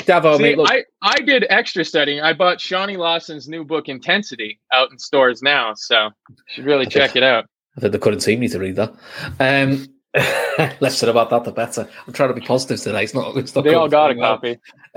[0.00, 0.70] Davo, See, mate, look.
[0.70, 2.20] I, I did extra studying.
[2.20, 6.86] I bought Shawnee Lawson's new book Intensity out in stores now, so you should really
[6.86, 7.46] check it out.
[7.76, 8.92] I think they couldn't see me to read that.
[9.38, 9.86] Um,
[10.80, 11.88] less said about that, the better.
[12.06, 13.04] I'm trying to be positive today.
[13.04, 13.36] It's not.
[13.36, 14.36] It's not They all got a well.
[14.36, 14.58] copy.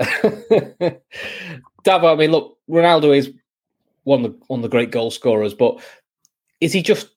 [1.84, 3.32] Davo, I mean, look, Ronaldo is
[4.02, 5.80] one of the one of the great goal scorers, but
[6.60, 7.08] is he just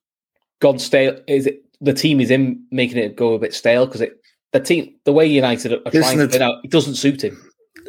[0.59, 1.19] gone stale?
[1.27, 4.19] Is it the team is in making it go a bit stale because it
[4.53, 7.23] the team the way United are Listen, trying to it's- win out, it doesn't suit
[7.23, 7.41] him.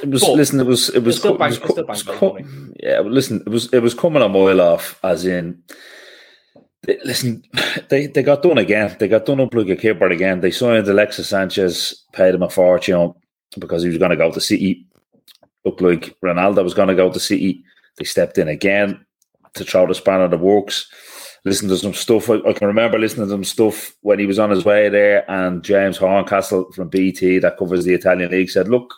[0.02, 0.60] It was But- listen.
[0.60, 2.38] It was it was, still co- bang- was, it's still co- was co-
[2.82, 3.00] yeah.
[3.02, 4.98] But listen, it was it was coming a mile off.
[5.02, 5.62] As in,
[6.82, 7.42] they, listen,
[7.88, 8.94] they they got done again.
[8.98, 10.40] They got done up like a keeper again.
[10.40, 13.14] They signed Alexis Sanchez, paid him a fortune
[13.58, 14.86] because he was going to go to City.
[15.64, 17.64] Looked like Ronaldo was going to go to City.
[17.98, 19.04] They stepped in again
[19.54, 20.88] to throw the spanner in the works.
[21.46, 22.28] Listen to some stuff.
[22.28, 25.24] I, I can remember listening to some stuff when he was on his way there,
[25.30, 28.92] and James Horncastle from BT that covers the Italian league said, "Look,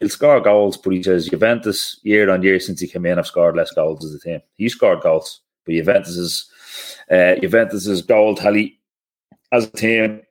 [0.00, 3.28] he'll score goals, but he says Juventus year on year since he came in have
[3.28, 4.40] scored less goals as a team.
[4.56, 6.50] He scored goals, but Juventus's
[7.12, 8.80] uh, Juventus's goal tally
[9.52, 10.22] as a team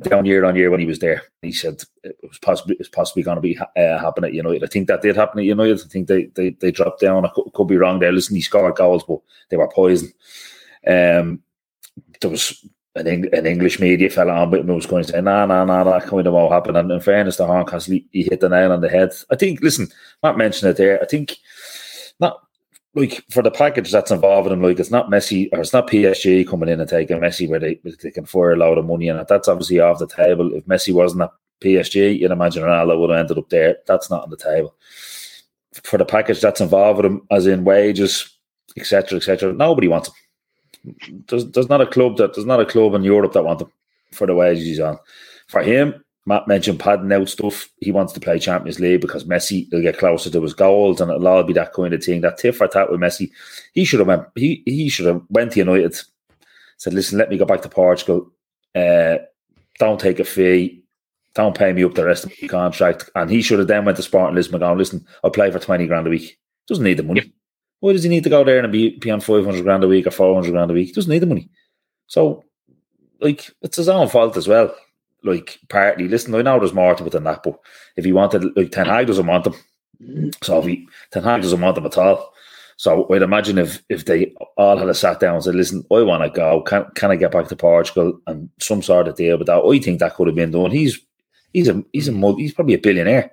[0.00, 1.22] down year on year when he was there.
[1.40, 4.64] He said it was possibly it was possibly going to be uh, happen at United.
[4.64, 5.80] I think that did happen at United.
[5.84, 7.24] I think they they, they dropped down.
[7.24, 8.10] I could, could be wrong there.
[8.10, 10.12] Listen, he scored goals, but they were poison.
[10.86, 11.42] Um,
[12.20, 12.64] there was
[12.96, 15.84] an, an English media fella on with me was going to say, nah, nah, nah,
[15.84, 16.76] that kind of won't happen.
[16.76, 19.10] And in fairness to Horncastle, he, he hit the nail on the head.
[19.30, 19.88] I think, listen,
[20.22, 21.00] not mention it there.
[21.02, 21.36] I think
[22.20, 22.40] not
[22.94, 25.88] like for the package that's involved in him, like it's not Messi or it's not
[25.88, 29.08] PSG coming in and taking Messi where they, they can pour a lot of money
[29.08, 29.28] it.
[29.28, 30.54] That's obviously off the table.
[30.54, 31.30] If Messi wasn't at
[31.62, 33.76] PSG, you'd imagine Ronaldo would have ended up there.
[33.86, 34.74] That's not on the table.
[35.84, 38.34] For the package that's involved with him, as in wages,
[38.78, 40.14] etc., etc., nobody wants him
[41.28, 43.72] there's there's not a club that there's not a club in Europe that want him
[44.12, 44.98] for the wages he's on.
[45.48, 47.68] For him, Matt mentioned padding out stuff.
[47.80, 51.10] He wants to play Champions League because Messi will get closer to his goals, and
[51.10, 52.20] it'll all be that kind of thing.
[52.20, 53.30] That tit for tat with Messi.
[53.72, 54.24] He should have went.
[54.34, 55.96] He he should have went to United.
[56.78, 58.30] Said, listen, let me go back to Portugal.
[58.74, 59.16] Uh,
[59.78, 60.82] don't take a fee.
[61.34, 63.08] Don't pay me up the rest of my contract.
[63.14, 64.60] And he should have then went to Sporting Lisbon.
[64.60, 66.38] Going, listen, I'll play for twenty grand a week.
[66.66, 67.32] Doesn't need the money.
[67.80, 70.06] Why does he need to go there and be, be on 500 grand a week
[70.06, 70.88] or 400 grand a week?
[70.88, 71.50] He doesn't need the money.
[72.06, 72.44] So,
[73.20, 74.74] like, it's his own fault as well.
[75.22, 77.58] Like, partly, listen, I know there's more to it than that, but
[77.96, 80.34] if he wanted, like, Ten Hag doesn't want him.
[80.42, 82.32] So, if he, Ten Hag doesn't want him at all.
[82.78, 86.02] So, I'd imagine if if they all had a sat down and said, listen, I
[86.02, 89.38] want to go, can, can I get back to Portugal and some sort of deal
[89.38, 89.62] with that?
[89.62, 90.70] I think that could have been done.
[90.70, 91.00] He's
[91.52, 93.32] he's a he's a he's probably a billionaire,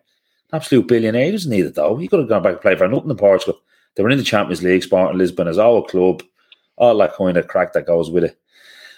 [0.54, 1.26] absolute billionaire.
[1.26, 1.98] He doesn't need it though.
[1.98, 3.60] He could have gone back and played for nothing in Portugal.
[3.96, 6.24] They were in the Champions League, Sporting Lisbon is our club,
[6.78, 8.38] all that kind of crack that goes with it.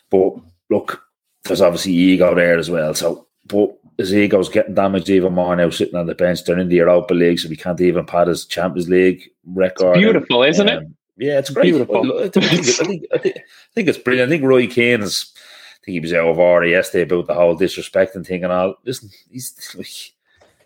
[0.10, 0.36] But
[0.70, 1.04] look,
[1.44, 2.94] there's obviously ego there as well.
[2.94, 6.44] So, but his ego's getting damaged even more now, sitting on the bench.
[6.44, 9.96] They're in the Europa League, so we can't even pad his Champions League record.
[9.96, 10.78] Beautiful, isn't it?
[10.80, 11.72] Um, Yeah, it's great.
[11.72, 12.20] Beautiful.
[12.20, 14.30] I think, I think, I think, I think it's brilliant.
[14.30, 15.34] I think Roy Keane is.
[15.36, 18.76] I think he was over already yesterday about the whole disrespecting thing and all.
[18.84, 20.15] Listen, he's like,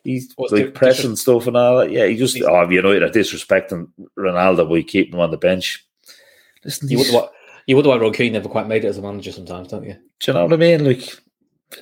[0.10, 1.91] he's What's like the- pressing stuff and all that.
[1.91, 5.86] Yeah, he just oh, you know, are disrespecting Ronaldo by keeping him on the bench.
[6.65, 7.34] Listen, You he's- wonder why
[7.67, 9.93] you wonder why Roy Keane never quite made it as a manager sometimes, don't you?
[9.93, 10.84] do you know what I mean?
[10.86, 11.04] Like,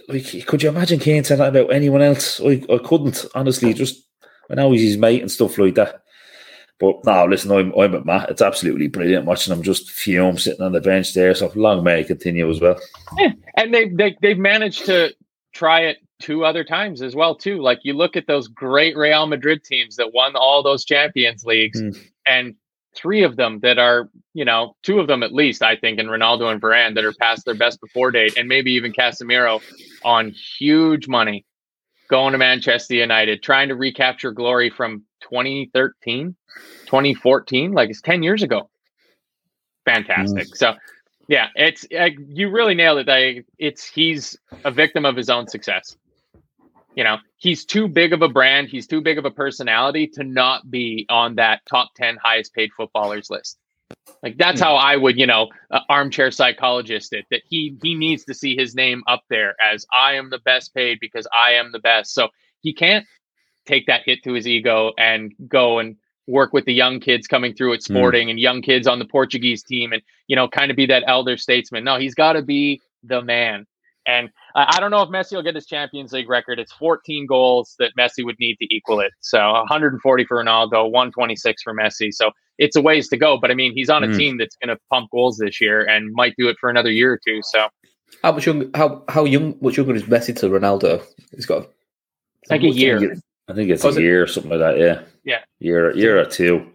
[0.09, 2.41] like, could you imagine Kane saying that about anyone else?
[2.41, 3.73] I, I couldn't honestly.
[3.73, 4.03] Just
[4.51, 6.01] I know he's his mate and stuff like that.
[6.79, 8.29] But no, listen, I'm I'm with Matt.
[8.29, 11.33] It's absolutely brilliant watching him just fume sitting on the bench there.
[11.33, 12.79] So long may it continue as well.
[13.17, 15.15] Yeah, and they they they've managed to
[15.53, 17.61] try it two other times as well too.
[17.61, 21.81] Like you look at those great Real Madrid teams that won all those Champions Leagues,
[21.81, 21.99] Mm.
[22.27, 22.55] and
[22.95, 26.09] three of them that are you know two of them at least I think, and
[26.09, 29.61] Ronaldo and Varane that are past their best before date, and maybe even Casemiro
[30.03, 31.45] on huge money
[32.09, 36.35] going to Manchester United, trying to recapture glory from 2013,
[36.85, 38.69] 2014, like it's 10 years ago.
[39.85, 40.55] Fantastic.
[40.55, 40.75] So,
[41.27, 43.07] yeah, it's uh, you really nailed it.
[43.07, 45.97] Like, it's he's a victim of his own success.
[46.97, 50.23] You know, he's too big of a brand, he's too big of a personality to
[50.23, 53.59] not be on that top 10 highest paid footballers list.
[54.23, 58.25] Like that's how I would, you know, uh, armchair psychologist it that he he needs
[58.25, 61.71] to see his name up there as I am the best paid because I am
[61.71, 62.15] the best.
[62.15, 62.29] So
[62.61, 63.05] he can't
[63.67, 67.53] take that hit to his ego and go and work with the young kids coming
[67.53, 70.77] through at Sporting and young kids on the Portuguese team and you know kind of
[70.77, 71.83] be that elder statesman.
[71.83, 73.67] No, he's got to be the man.
[74.07, 76.59] And I don't know if Messi will get his Champions League record.
[76.59, 79.11] It's 14 goals that Messi would need to equal it.
[79.19, 82.13] So 140 for Ronaldo, 126 for Messi.
[82.13, 83.37] So it's a ways to go.
[83.37, 84.17] But I mean, he's on a mm.
[84.17, 87.11] team that's going to pump goals this year and might do it for another year
[87.11, 87.41] or two.
[87.43, 87.67] So
[88.23, 88.71] how much young?
[88.73, 89.57] How how young?
[89.61, 91.03] Much younger is Messi to Ronaldo?
[91.35, 91.67] He's got
[92.49, 93.15] like a year.
[93.49, 94.79] I think it's oh, a year or something like that.
[94.79, 96.71] Yeah, yeah, year year or two.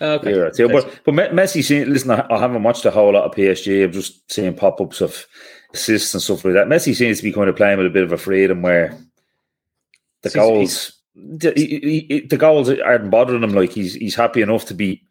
[0.00, 0.30] Okay.
[0.30, 0.68] Year or two.
[0.68, 3.84] But but Messi, seen, listen, I haven't watched a whole lot of PSG.
[3.84, 5.26] I'm just seeing pop ups of
[5.74, 6.68] assists and stuff like that.
[6.68, 8.98] Messi seems to be kind of playing with a bit of a freedom where
[10.22, 10.92] the goals.
[11.14, 13.52] The, he, he, the goals aren't bothering him.
[13.52, 15.02] Like he's he's happy enough to be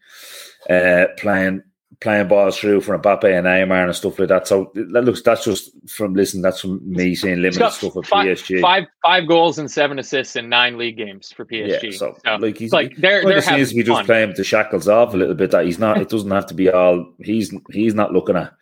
[0.69, 1.63] uh, playing
[2.01, 4.47] playing balls through for Mbappe and Neymar and stuff like that.
[4.47, 8.25] So that looks that's just from listen, that's from me seeing limited stuff at five,
[8.25, 8.61] PSG.
[8.61, 11.83] Five five goals and seven assists in nine league games for PSG.
[11.83, 14.87] Yeah, so, so like he's like they're they're seems to be just playing the shackles
[14.87, 15.51] off a little bit.
[15.51, 16.01] That he's not.
[16.01, 17.13] It doesn't have to be all.
[17.19, 18.53] He's he's not looking at.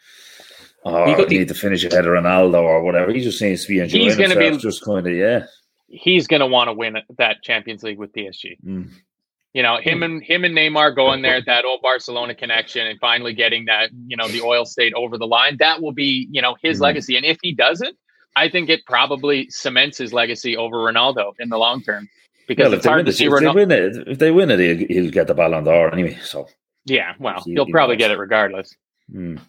[0.95, 3.11] I need the, to finish ahead of Ronaldo or whatever.
[3.11, 4.61] He just seems to be enjoying he's gonna himself.
[4.61, 5.45] Be, just kind of yeah.
[5.87, 8.57] He's going to want to win that Champions League with PSG.
[8.65, 8.89] Mm.
[9.53, 13.33] You know, him and him and Neymar going there, that old Barcelona connection, and finally
[13.33, 15.57] getting that, you know, the oil state over the line.
[15.59, 16.83] That will be, you know, his mm-hmm.
[16.83, 17.15] legacy.
[17.15, 17.97] And if he doesn't,
[18.35, 22.07] I think it probably cements his legacy over Ronaldo in the long term.
[22.47, 23.37] Because well, it's hard to see Ronaldo.
[23.37, 26.19] If they win it, if they win it he'll, he'll get the Ballon d'Or anyway.
[26.21, 26.47] So
[26.85, 28.73] yeah, well, he, will probably get it regardless.
[29.13, 29.39] Mm.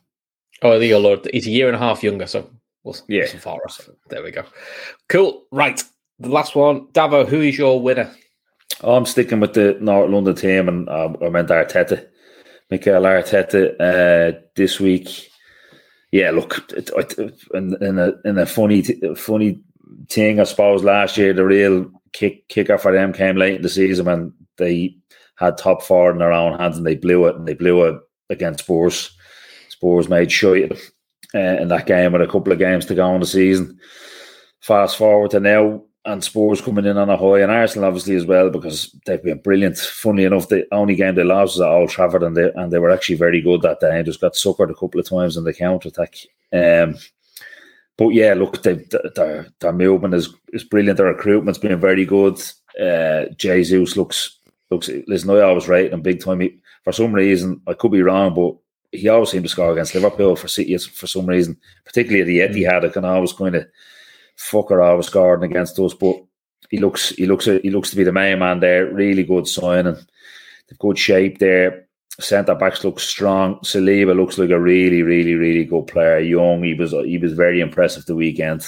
[0.62, 2.50] Oh, the Lord, he's a year and a half younger, so
[2.82, 3.60] we'll, yeah, far
[4.08, 4.44] There we go.
[5.08, 5.44] Cool.
[5.52, 5.82] Right,
[6.18, 7.26] the last one, Davo.
[7.26, 8.10] Who is your winner?
[8.82, 12.06] Oh, I'm sticking with the North London team, and uh, I meant Arteta,
[12.70, 15.30] Mikel Arteta uh, this week.
[16.10, 18.82] Yeah, look, it, it, in, in, a in a funny
[19.14, 19.60] funny
[20.08, 23.68] thing, I suppose last year the real kick kicker for them came late in the
[23.68, 24.96] season when they
[25.36, 28.00] had top four in their own hands and they blew it, and they blew it
[28.30, 29.16] against Spurs.
[29.78, 33.20] Spurs made sure uh, in that game with a couple of games to go in
[33.20, 33.78] the season.
[34.60, 38.26] Fast forward to now, and Spurs coming in on a high, and Arsenal obviously as
[38.26, 39.78] well because they've been brilliant.
[39.78, 42.80] Funny enough, the only game they lost was at Old Trafford, and they and they
[42.80, 44.02] were actually very good that day.
[44.02, 46.16] Just got suckered a couple of times in the counter attack.
[46.52, 46.96] Um,
[47.96, 50.96] but yeah, look, they, their their movement is is brilliant.
[50.96, 52.42] Their recruitment's been very good.
[52.82, 54.40] Uh, Jesus looks
[54.72, 54.90] looks.
[55.06, 56.40] Listen, I always rate him big time.
[56.40, 58.56] He, for some reason, I could be wrong, but
[58.92, 62.60] he always seemed to score against Liverpool for City for some reason, particularly at the
[62.60, 62.84] Etihad.
[62.84, 63.66] I can always kind of
[64.36, 66.16] fucker always scoring against us, but
[66.70, 68.92] he looks he looks he looks to be the main man there.
[68.92, 69.96] Really good signing,
[70.68, 71.86] the good shape there.
[72.20, 73.56] Centre backs look strong.
[73.60, 76.18] Saliba looks like a really, really, really good player.
[76.18, 78.66] Young, he was he was very impressive the weekend.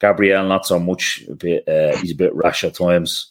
[0.00, 1.24] Gabriel not so much.
[1.30, 3.30] A bit, uh, he's a bit rash at times.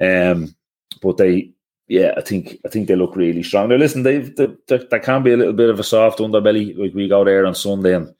[0.00, 0.54] Um,
[1.02, 1.52] but they,
[1.90, 3.68] yeah, I think I think they look really strong.
[3.68, 6.78] Now, listen, they, they, they, can be a little bit of a soft underbelly.
[6.78, 8.14] Like we go there on Sunday and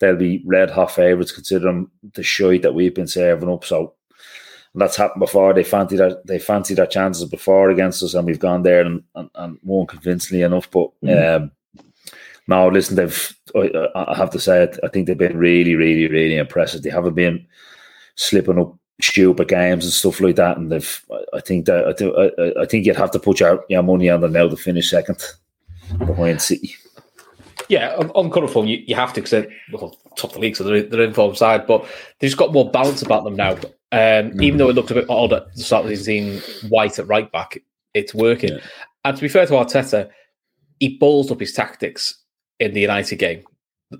[0.00, 3.66] they'll be red hot favourites considering the shite that we've been serving up.
[3.66, 3.96] So
[4.74, 5.52] that's happened before.
[5.52, 9.02] They fancy that they fancy their chances before against us, and we've gone there and,
[9.14, 10.70] and, and won convincingly enough.
[10.70, 11.44] But mm-hmm.
[11.44, 11.52] um,
[12.48, 13.36] no, listen, they've.
[13.54, 16.82] I, I, have to say, it, I think they've been really, really, really impressive.
[16.82, 17.46] They haven't been
[18.14, 20.56] slipping up stupid games and stuff like that.
[20.56, 21.04] And they've.
[21.32, 24.10] I think that I, th- I, I think you'd have to put your, your money
[24.10, 25.22] on them now to finish second
[25.98, 26.74] behind City.
[27.68, 30.56] Yeah, on, on current form, you, you have to because well, top of the league,
[30.56, 31.82] so they're, they're in form side, but
[32.18, 33.52] they've just got more balance about them now.
[33.92, 36.42] Um, mm Even though it looked a bit odd at the start of the season,
[36.70, 37.58] White at right back,
[37.94, 38.50] it's working.
[38.50, 38.60] Yeah.
[39.04, 40.10] And to be fair to Arteta,
[40.80, 42.22] he balls up his tactics
[42.58, 43.44] in the United game.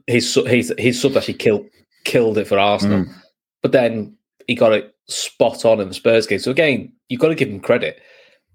[0.06, 1.66] His his his sub actually killed
[2.04, 3.14] killed it for Arsenal, mm.
[3.62, 6.38] but then he got it spot on in the Spurs game.
[6.38, 8.00] So again, you've got to give him credit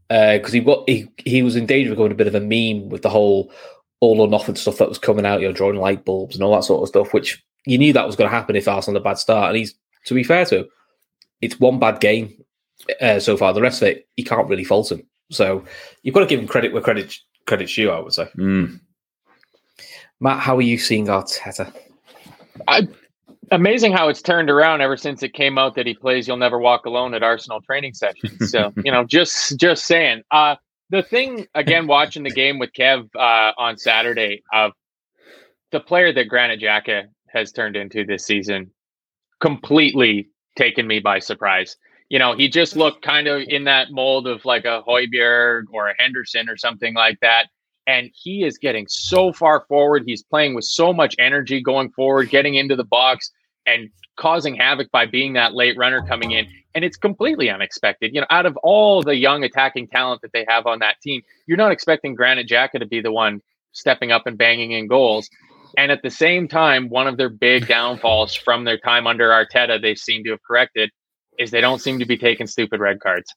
[0.09, 2.39] because uh, he got he he was in danger of going a bit of a
[2.39, 3.51] meme with the whole
[3.99, 6.55] all or nothing stuff that was coming out, you know, drawing light bulbs and all
[6.55, 9.01] that sort of stuff, which you knew that was going to happen if Arsenal had
[9.01, 9.49] a bad start.
[9.49, 9.73] And he's,
[10.05, 10.67] to be fair to him,
[11.41, 12.33] it's one bad game
[13.01, 13.53] uh, so far.
[13.53, 15.03] The rest of it, you can't really fault him.
[15.31, 15.63] So
[16.03, 18.29] you've got to give him credit where credit credit's due, I would say.
[18.37, 18.79] Mm.
[20.19, 21.73] Matt, how are you seeing Arteta?
[22.67, 22.87] I,
[23.51, 26.59] amazing how it's turned around ever since it came out that he plays "You'll Never
[26.59, 28.33] Walk Alone" at Arsenal training sessions.
[28.51, 30.23] So you know, just just saying.
[30.31, 30.55] Uh,
[30.89, 34.71] the thing again, watching the game with Kev uh, on Saturday of
[35.71, 38.71] the player that Granit Xhaka has turned into this season,
[39.41, 41.75] completely taken me by surprise.
[42.09, 45.89] You know, he just looked kind of in that mold of like a Højbjerg or
[45.89, 47.47] a Henderson or something like that.
[47.87, 50.03] And he is getting so far forward.
[50.05, 53.31] He's playing with so much energy going forward, getting into the box
[53.65, 56.47] and causing havoc by being that late runner coming in.
[56.75, 58.13] And it's completely unexpected.
[58.13, 61.21] You know, out of all the young attacking talent that they have on that team,
[61.47, 65.29] you're not expecting Granit Xhaka to be the one stepping up and banging in goals.
[65.77, 69.81] And at the same time, one of their big downfalls from their time under Arteta,
[69.81, 70.89] they seem to have corrected,
[71.37, 73.33] is they don't seem to be taking stupid red cards.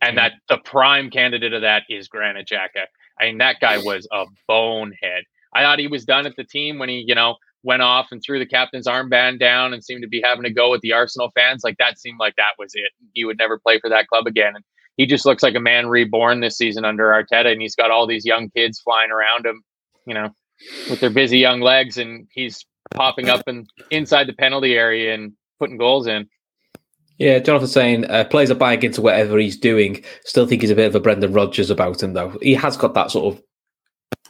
[0.00, 0.28] And mm-hmm.
[0.28, 2.86] that the prime candidate of that is Granit Xhaka.
[3.20, 5.24] I mean, that guy was a bonehead.
[5.54, 8.22] I thought he was done at the team when he, you know, went off and
[8.22, 11.30] threw the captain's armband down and seemed to be having to go with the Arsenal
[11.34, 11.62] fans.
[11.64, 12.92] Like that seemed like that was it.
[13.14, 14.54] He would never play for that club again.
[14.54, 14.64] And
[14.96, 17.50] he just looks like a man reborn this season under Arteta.
[17.50, 19.62] And he's got all these young kids flying around him,
[20.06, 20.30] you know,
[20.88, 21.98] with their busy young legs.
[21.98, 26.28] And he's popping up and inside the penalty area and putting goals in.
[27.18, 30.04] Yeah, Jonathan's saying uh, players are buying into whatever he's doing.
[30.24, 32.38] Still think he's a bit of a Brendan Rodgers about him, though.
[32.40, 33.42] He has got that sort of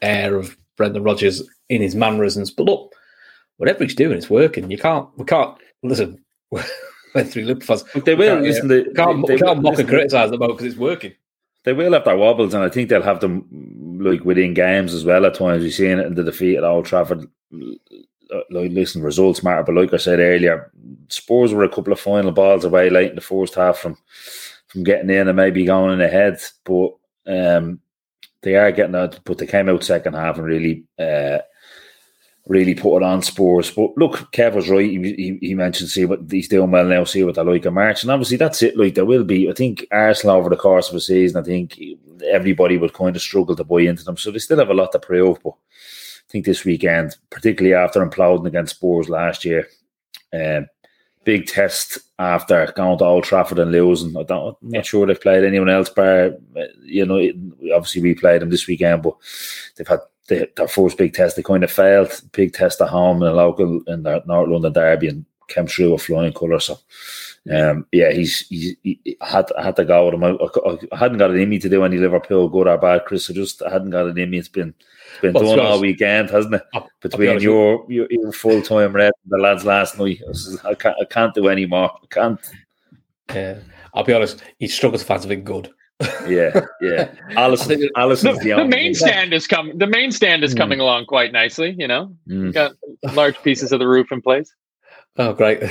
[0.01, 2.51] air of Brendan Rodgers in his mannerisms.
[2.51, 2.95] But look,
[3.59, 4.71] whatever he's doing, it's working.
[4.71, 6.25] You can't, we can't listen.
[7.15, 8.03] went through Liverpool.
[8.05, 8.69] They will listen.
[8.69, 11.13] They, can't, they, they can't mock and criticize them because it's working.
[11.65, 15.05] They will have their wobbles, and I think they'll have them like within games as
[15.05, 15.27] well.
[15.27, 17.29] At times, we've seen it in the defeat at Old Trafford.
[18.51, 20.71] Like, listen, results matter, but like I said earlier,
[21.09, 23.97] Spurs were a couple of final balls away late in the first half from
[24.69, 26.91] from getting in and maybe going in ahead, but
[27.27, 27.81] um,
[28.43, 29.19] they are getting out.
[29.25, 30.85] But they came out second half and really.
[30.99, 31.39] Uh,
[32.49, 33.71] really put it on Spurs.
[33.71, 34.91] But look, Kev was right.
[34.91, 37.75] He, he, he, mentioned see what he's doing well now, see what they like in
[37.75, 38.03] March.
[38.03, 38.77] And obviously that's it.
[38.77, 41.79] Like there will be, I think Arsenal over the course of a season, I think
[42.25, 44.17] everybody would kind of struggle to buy into them.
[44.17, 45.39] So they still have a lot to prove.
[45.45, 45.55] But
[46.29, 49.69] think this weekend, particularly after imploding against Spurs last year,
[50.33, 50.67] um,
[51.25, 54.17] big test after going to Old Trafford and losing.
[54.17, 56.41] I don't, I'm not sure they've played anyone else, but
[56.83, 57.19] you know,
[57.75, 59.15] obviously we played them this weekend, but
[59.77, 61.37] they've had the, their first big test.
[61.37, 62.21] They kind of failed.
[62.33, 65.93] Big test at home in a local in the North London derby and came through
[65.93, 66.67] with flying colours.
[66.67, 66.79] So,
[67.51, 70.25] um, yeah, he's, he's he had had to go with him.
[70.25, 73.05] I, I, I, hadn't got it in me to do any Liverpool good or bad,
[73.05, 73.31] Chris.
[73.31, 74.39] I just I hadn't got it in me.
[74.39, 74.75] It's been
[75.13, 76.63] it's been well, done all weekend, hasn't it?
[76.75, 80.21] I'll, Between I'll your, your, your full time red and the lads last night,
[80.65, 81.91] I, can't I can't do any more.
[81.91, 82.41] I can't.
[83.35, 83.59] Yeah,
[83.95, 84.43] I'll be honest.
[84.59, 85.71] He struggles to find something good
[86.27, 87.11] yeah, yeah.
[87.31, 89.79] Alisson, Alisson's the, the, the main stand is coming.
[89.79, 90.59] The main stand is mm.
[90.59, 91.75] coming along quite nicely.
[91.77, 92.53] You know, mm.
[92.53, 92.73] got
[93.15, 94.55] large pieces of the roof in place.
[95.17, 95.63] Oh, great!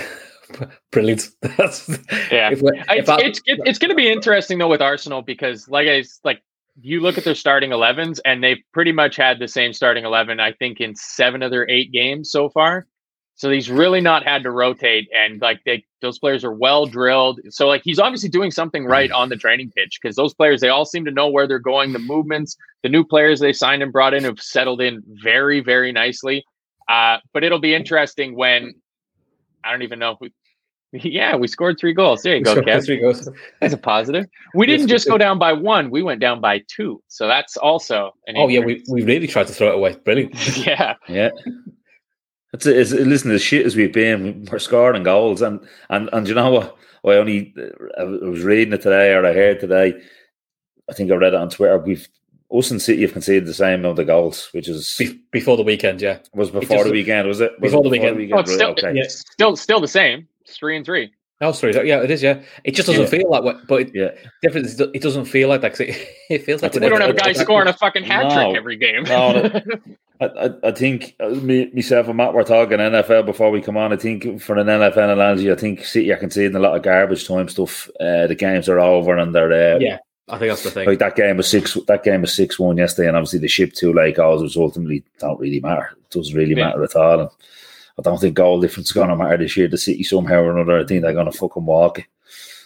[0.92, 1.30] Brilliant.
[1.42, 1.88] That's
[2.32, 2.52] yeah.
[2.52, 5.88] If, if I, it's it's, it's going to be interesting though with Arsenal because, like
[5.88, 6.42] I like,
[6.82, 10.40] you look at their starting 11s and they've pretty much had the same starting 11.
[10.40, 12.88] I think in seven of their eight games so far.
[13.36, 17.40] So he's really not had to rotate, and like they, those players are well drilled.
[17.50, 20.70] So like he's obviously doing something right on the training pitch because those players they
[20.70, 21.94] all seem to know where they're going.
[21.94, 25.92] The movements, the new players they signed and brought in have settled in very very
[25.92, 26.44] nicely.
[26.90, 28.74] Uh, but it'll be interesting when
[29.64, 30.34] I don't even know if we.
[30.94, 32.22] Yeah, we scored three goals.
[32.22, 32.86] There you go, Kev.
[32.86, 33.28] Three goals.
[33.60, 34.26] That's a positive.
[34.54, 37.04] We didn't just go down by one; we went down by two.
[37.10, 38.36] So that's also an.
[38.38, 39.98] Oh yeah, we, we really tried to throw it away.
[40.06, 40.58] Brilliant.
[40.66, 41.30] yeah, yeah.
[42.54, 45.60] It's, it's listen as shit as we've been, we're scoring goals, and
[45.90, 46.78] and and you know what?
[47.06, 47.54] I only
[47.98, 50.02] I was reading it today, or I heard today.
[50.90, 51.78] I think I read it on Twitter.
[51.80, 52.08] We've
[52.50, 55.64] us and City have conceded the same amount of goals, which is Be- before the
[55.64, 56.02] weekend.
[56.02, 57.28] Yeah, was before the weekend.
[57.28, 58.16] Was it was before, it the, weekend.
[58.16, 58.48] the weekend?
[58.48, 58.94] Oh, still, okay.
[58.94, 59.08] yeah.
[59.08, 60.28] still, still the same.
[60.48, 61.12] It's three and three.
[61.40, 61.74] Oh, sorry.
[61.88, 62.24] Yeah, it is.
[62.24, 63.10] Yeah, it just doesn't yeah.
[63.10, 64.10] feel like what, but it, yeah,
[64.42, 64.68] different.
[64.96, 65.80] It doesn't feel like that.
[65.80, 65.96] It,
[66.30, 69.04] it feels like we don't have a guy scoring a fucking hat trick every game.
[69.04, 69.52] No,
[70.22, 73.94] I, I, think uh, me, myself and Matt were talking NFL before we come on.
[73.94, 77.28] I think for an NFL analogy, I think City are conceding a lot of garbage
[77.28, 77.88] time stuff.
[78.00, 80.00] Uh, the games are over and they're uh, yeah.
[80.30, 80.88] I think that's the thing.
[80.88, 81.78] Like that game was six.
[81.88, 85.04] That game was six one yesterday, and obviously the ship two late goals was ultimately
[85.20, 85.92] don't really matter.
[85.96, 86.66] It doesn't really yeah.
[86.66, 87.20] matter at all.
[87.22, 87.30] And
[88.00, 89.68] I don't think goal difference is going to matter this year.
[89.68, 92.06] The City somehow or another, I think they're going to fucking walk it.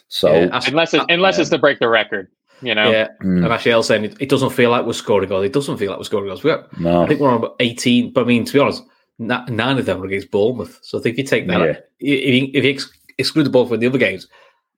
[0.10, 2.30] So yeah, unless it's, unless it's to break the record.
[2.62, 3.08] You know, yeah.
[3.24, 3.44] Mm.
[3.44, 5.46] And actually, I was saying it, it, doesn't feel like we're scoring goals.
[5.46, 6.44] It doesn't feel like we're scoring goals.
[6.44, 7.04] We no.
[7.04, 8.14] I think we're on about eighteen.
[8.14, 8.84] But I mean, to be honest,
[9.18, 10.78] nine of them were against Bournemouth.
[10.84, 11.80] So I think if you take that, yeah.
[12.00, 14.28] if you, if you ex- exclude the ball from the other games,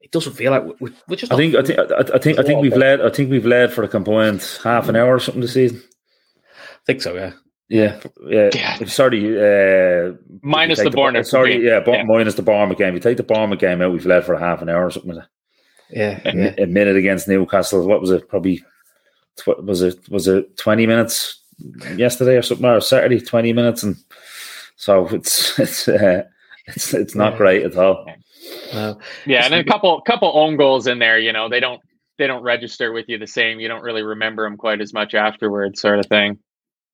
[0.02, 1.32] it doesn't feel like we're, we're just.
[1.34, 3.02] I think, I think, I think, I think we've led.
[3.02, 5.84] I think we've led for a combined half an hour or something this season.
[6.48, 7.16] I think so.
[7.16, 7.34] Yeah.
[7.74, 8.52] Yeah, yeah.
[8.54, 8.86] yeah.
[8.86, 10.14] Sorry, uh,
[10.44, 11.26] minus the, the Bournemouth.
[11.26, 11.66] Sorry, game.
[11.66, 12.90] yeah, yeah, minus the Bournemouth game.
[12.90, 14.92] If you take the Bournemouth game out, we've led for a half an hour or
[14.92, 15.16] something.
[15.16, 15.26] Like
[15.90, 16.54] yeah, a, yeah.
[16.60, 17.88] a minute against Newcastle.
[17.88, 18.30] What was it?
[18.30, 18.64] Probably
[19.58, 21.42] was it was it twenty minutes
[21.96, 23.20] yesterday or something or Saturday?
[23.20, 23.96] Twenty minutes, and
[24.76, 26.26] so it's it's uh,
[26.68, 27.38] it's it's not yeah.
[27.38, 28.06] great at all.
[28.72, 28.94] Uh,
[29.26, 31.18] yeah, and a couple couple own goals in there.
[31.18, 31.82] You know, they don't
[32.20, 33.60] they don't register with you the same.
[33.60, 36.38] You don't really remember them quite as much afterwards, sort of thing.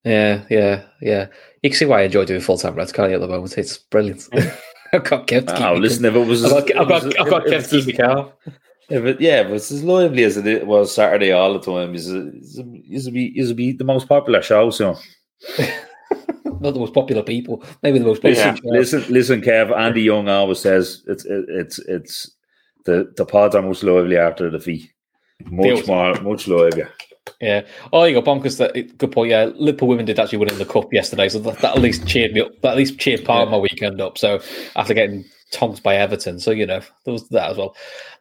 [0.04, 1.28] Yeah, yeah, yeah.
[1.62, 3.16] You can see why I enjoy doing full time Reds, can't you?
[3.16, 4.28] At the moment, it's brilliant.
[4.94, 5.50] I've got Kev.
[5.60, 7.94] Oh, listen, if it was, I've got, I've got, I've got Kev to keep me
[7.94, 8.32] calm.
[8.90, 11.94] Yeah, but yeah, but it's as lively as it was Saturday all the time.
[11.94, 14.98] Is it be is be the most popular show, so.
[16.46, 17.64] not, the most popular people.
[17.84, 18.54] Maybe the most popular.
[18.54, 19.78] Listen, listen, listen, Kev.
[19.78, 22.32] Andy Young always says it's it, it's it's
[22.86, 24.92] the the pods are much lively after the defeat.
[25.46, 26.90] Much more, much livelier.
[27.42, 27.66] Yeah.
[27.94, 28.58] Oh, you go bonkers.
[28.58, 29.32] That good point.
[29.32, 32.08] Yeah, Liverpool women did actually win in the cup yesterday, so that, that at least
[32.08, 32.60] cheered me up.
[32.62, 34.18] That at least cheered part of my weekend up.
[34.18, 34.42] So
[34.76, 37.76] after getting tonked by Everton, so you know there was that as well.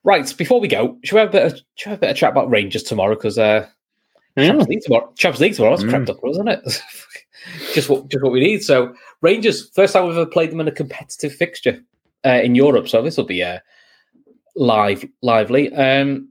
[0.04, 0.32] Right.
[0.36, 2.16] Before we go, should we have a bit of, should we have a bit of
[2.16, 3.14] chat about Rangers tomorrow?
[3.14, 3.66] Because uh,
[4.36, 4.46] mm.
[4.46, 5.90] Champions League tomorrow, Champions League tomorrow, it's mm.
[5.90, 6.60] crept up, isn't it?
[7.74, 8.62] just what just what we need.
[8.62, 11.82] So Rangers, first time we've ever played them in a competitive fixture
[12.24, 12.88] uh, in Europe.
[12.88, 13.58] So this will be uh,
[14.56, 15.72] live, lively.
[15.74, 16.30] Um,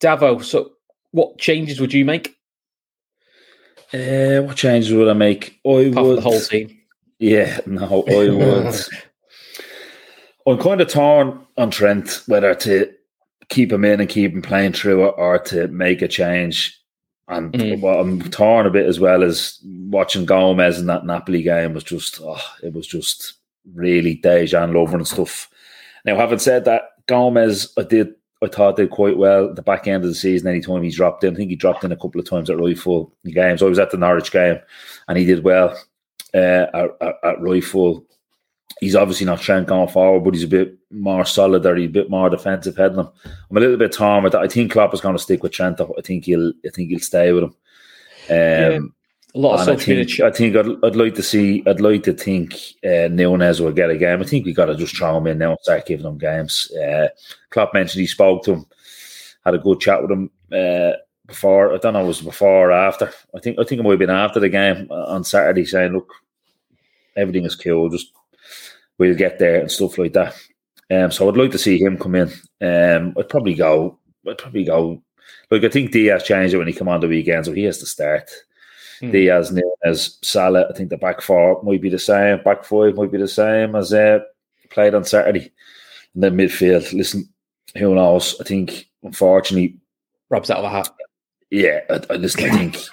[0.00, 0.72] Davo, so
[1.14, 2.36] what changes would you make?
[3.92, 5.60] Uh, what changes would I make?
[5.64, 6.76] I Apart would the whole team.
[7.20, 8.74] Yeah, no, I would.
[10.44, 12.92] I'm kind of torn on Trent whether to
[13.48, 16.76] keep him in and keep him playing through it or to make a change.
[17.28, 17.80] And mm.
[17.80, 21.84] well, I'm torn a bit as well as watching Gomez in that Napoli game was
[21.84, 23.34] just, oh, it was just
[23.72, 25.48] really Dejan Lovren and stuff.
[26.04, 28.14] Now, having said that, Gomez, I did
[28.44, 30.48] I thought did quite well at the back end of the season.
[30.48, 33.12] Anytime he's dropped in, I think he dropped in a couple of times at Royful
[33.24, 33.62] games.
[33.62, 34.58] I was at the Norwich game,
[35.08, 35.76] and he did well
[36.34, 38.04] uh, at, at, at Royful.
[38.80, 41.92] He's obviously not Trent going forward, but he's a bit more solid or he's a
[41.92, 43.08] bit more defensive heading him.
[43.50, 44.42] I'm a little bit torn with that.
[44.42, 45.80] I think Klopp is going to stick with Trent.
[45.80, 47.54] I think he'll I think he'll stay with him.
[48.30, 48.78] Um, yeah
[49.34, 51.64] a lot of I think, I think I'd, I'd like to see.
[51.66, 52.54] I'd like to think
[52.84, 54.20] uh, Nunez will get a game.
[54.20, 56.70] I think we got to just throw him in now and start giving him games.
[56.72, 57.08] Uh,
[57.50, 58.66] Klopp mentioned he spoke to him,
[59.44, 60.92] had a good chat with him uh,
[61.26, 61.74] before.
[61.74, 63.12] I don't know it was before or after.
[63.34, 66.12] I think I think it might have been after the game on Saturday, saying, "Look,
[67.16, 67.90] everything is cool.
[67.90, 68.12] Just
[68.98, 70.36] we'll get there and stuff like that."
[70.92, 72.28] Um, so I'd like to see him come in.
[72.60, 73.98] Um, I'd probably go.
[74.28, 75.02] I'd probably go.
[75.50, 77.78] Like I think Diaz changed it when he come on the weekend, so he has
[77.78, 78.30] to start.
[79.00, 79.12] Mm.
[79.12, 80.66] Diaz, Nunez, Salah.
[80.68, 82.42] I think the back four might be the same.
[82.42, 84.20] Back five might be the same as uh,
[84.70, 85.52] played on Saturday.
[86.14, 86.92] And then midfield.
[86.92, 87.28] Listen,
[87.76, 88.36] who knows?
[88.40, 89.76] I think unfortunately,
[90.30, 90.88] Rob's out of a hat.
[91.50, 92.44] Yeah, I, I listen.
[92.44, 92.76] I think.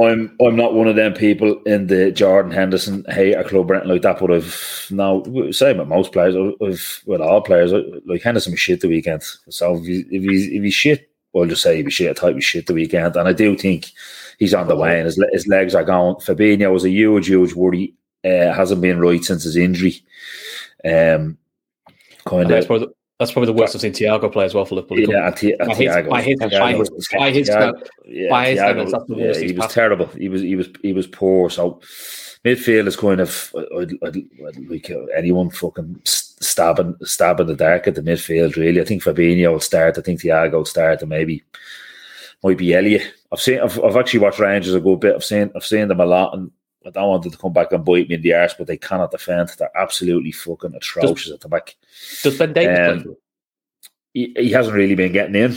[0.00, 3.90] I'm I'm not one of them people in the Jordan Henderson hater club or anything
[3.90, 7.72] like that, but I've now same with most players, I've with all players,
[8.06, 9.22] like Henderson was shit the weekend.
[9.48, 12.22] So if, he, if he's if he's shit, I'll just say he was shit.
[12.22, 13.90] I he was shit the weekend, and I do think
[14.38, 16.14] he's on the way and his, his legs are gone.
[16.16, 17.94] Fabinho was a huge, huge worry.
[18.24, 20.02] Uh, hasn't been right since his injury.
[20.84, 21.38] Um,
[22.24, 22.48] kind of.
[22.48, 25.00] That's probably, the, that's probably the worst I've seen Thiago play as well for Liverpool.
[25.00, 26.08] Yeah, T- by Thiago.
[26.08, 26.58] By his, by his,
[27.12, 29.40] by his, by his standards, that's the worst.
[29.40, 29.74] Yeah, he was passed.
[29.74, 30.06] terrible.
[30.06, 31.50] He was, he was, he was poor.
[31.50, 31.80] So
[32.44, 34.16] midfield is kind of I'd, I'd,
[34.46, 38.56] I'd, like anyone fucking stabbing, stabbing the dark at the midfield.
[38.56, 39.98] Really, I think Fabinho will start.
[39.98, 41.42] I think Thiago will start, and maybe
[42.42, 43.14] might be Elliott.
[43.32, 43.60] I've seen.
[43.60, 45.14] I've, I've actually watched Rangers a good bit.
[45.14, 45.50] I've seen.
[45.54, 46.50] I've seen them a lot, and
[46.86, 48.78] I don't want them to come back and bite me in the arse, but they
[48.78, 49.50] cannot defend.
[49.58, 51.76] They're absolutely fucking atrocious does, at the back.
[52.22, 53.16] Does Ben Davies um,
[54.14, 55.52] he, he, hasn't really been getting in.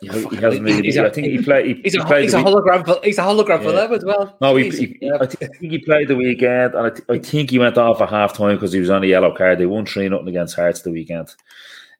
[0.00, 0.82] He, he hasn't really.
[0.82, 1.66] He's been, a, I think he played.
[1.66, 2.86] He, he's, he a, played he's a hologram.
[2.86, 3.62] For, he's a hologram yeah.
[3.62, 4.36] for them as well.
[4.40, 7.58] No, he, he, I think he played the weekend, and I, th- I think he
[7.58, 9.58] went off at half time because he was on a yellow card.
[9.58, 11.34] They won three nothing against Hearts the weekend.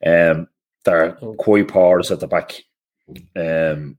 [0.07, 0.49] Um,
[0.85, 1.35] they're oh.
[1.35, 2.63] quite porous at the back.
[3.35, 3.97] Um,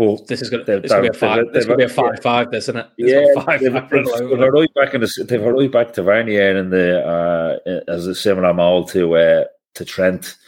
[0.00, 1.44] but this is going to be a five.
[1.52, 2.86] This going to be a five-five, isn't it?
[2.96, 6.02] It's yeah, five, they've, five they've, they've right back in the they've right back to
[6.02, 9.44] Tavernier in the uh, as a similar mold to uh,
[9.74, 10.38] to Trent.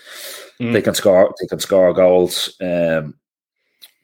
[0.58, 0.72] Mm.
[0.72, 1.34] They can score.
[1.38, 2.56] They can score goals.
[2.62, 3.14] Um,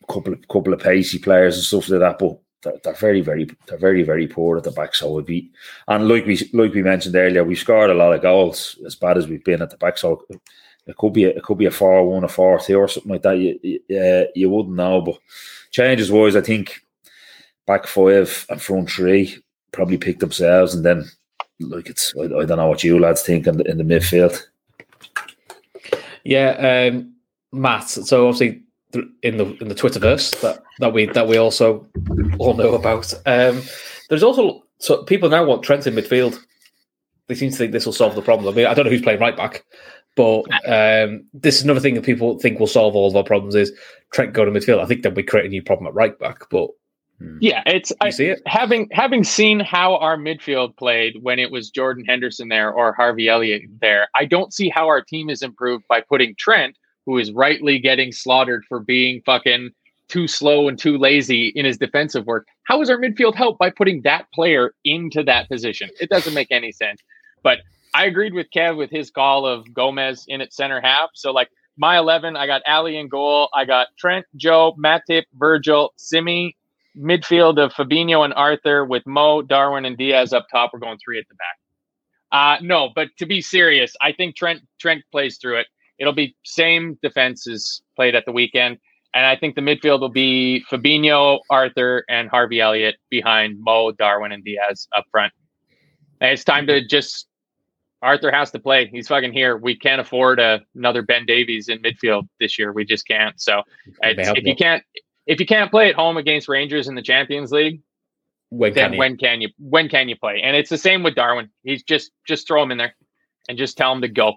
[0.07, 3.49] couple of couple of pacey players and stuff like that, but they're, they're, very, very,
[3.67, 4.95] they're very, very poor at the back.
[4.95, 5.51] So be,
[5.87, 9.17] and like we like we mentioned earlier, we scored a lot of goals as bad
[9.17, 9.97] as we've been at the back.
[9.97, 10.27] So
[10.89, 13.13] it could be a, it could be a four one, a four two, or something
[13.13, 13.39] like that.
[13.39, 15.19] You you, uh, you wouldn't know, but
[15.71, 16.81] changes wise, I think
[17.67, 19.37] back five and front three
[19.71, 21.05] probably pick themselves, and then
[21.61, 24.43] like it's I, I don't know what you lads think in the, in the midfield.
[26.25, 27.15] Yeah, um,
[27.53, 27.89] Matt.
[27.89, 28.63] So obviously
[29.23, 31.87] in the in the Twitterverse that that we that we also
[32.39, 33.13] all know about.
[33.27, 33.63] Um,
[34.09, 36.39] there's also so people now want Trent in midfield.
[37.27, 38.53] They seem to think this will solve the problem.
[38.53, 39.67] I mean, I don't know who's playing right back.
[40.19, 43.55] But um, this is another thing that people think will solve all of our problems
[43.55, 43.71] is
[44.13, 44.81] Trent going to midfield.
[44.81, 46.71] I think that we create a new problem at right back, but
[47.21, 47.39] hmm.
[47.41, 48.43] yeah, it's I, see it?
[48.45, 53.29] having having seen how our midfield played when it was Jordan Henderson there or Harvey
[53.29, 54.09] Elliott there.
[54.17, 58.11] I don't see how our team is improved by putting Trent, who is rightly getting
[58.11, 59.71] slaughtered for being fucking
[60.09, 62.49] too slow and too lazy in his defensive work.
[62.65, 65.91] How is our midfield helped by putting that player into that position?
[66.01, 67.01] It doesn't make any sense.
[67.45, 67.61] But
[67.95, 71.11] I agreed with Kev with his call of Gomez in at center half.
[71.15, 73.49] So like my eleven, I got Ali in goal.
[73.55, 76.57] I got Trent, Joe, Matip, Virgil, Simi,
[76.97, 80.71] midfield of Fabinho and Arthur with Mo, Darwin, and Diaz up top.
[80.73, 81.59] We're going three at the back.
[82.31, 85.67] Uh, no, but to be serious, I think Trent Trent plays through it.
[85.99, 88.79] It'll be same defenses played at the weekend,
[89.15, 94.33] and I think the midfield will be Fabinho, Arthur, and Harvey Elliott behind Mo, Darwin,
[94.33, 95.33] and Diaz up front.
[96.21, 97.28] And it's time to just
[98.03, 98.87] Arthur has to play.
[98.87, 99.57] He's fucking here.
[99.57, 102.73] We can't afford a, another Ben Davies in midfield this year.
[102.73, 103.41] We just can't.
[103.41, 103.63] So
[104.37, 104.85] if you can't
[105.27, 107.83] if you can't play at home against Rangers in the Champions League,
[108.51, 110.41] when then can when can you when can you play?
[110.43, 111.51] And it's the same with Darwin.
[111.65, 112.95] He's just just throw him in there
[113.49, 114.35] and just tell him to go.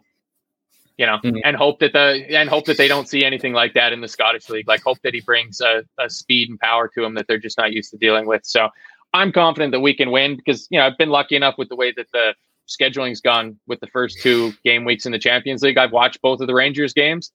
[0.97, 1.41] You know, Mhm.
[1.43, 4.07] and hope that the and hope that they don't see anything like that in the
[4.07, 4.67] Scottish league.
[4.67, 7.57] Like hope that he brings a, a speed and power to him that they're just
[7.57, 8.45] not used to dealing with.
[8.45, 8.69] So
[9.13, 11.75] I'm confident that we can win because you know I've been lucky enough with the
[11.75, 12.33] way that the
[12.71, 15.77] scheduling's gone with the first two game weeks in the Champions League.
[15.77, 17.31] I've watched both of the Rangers games.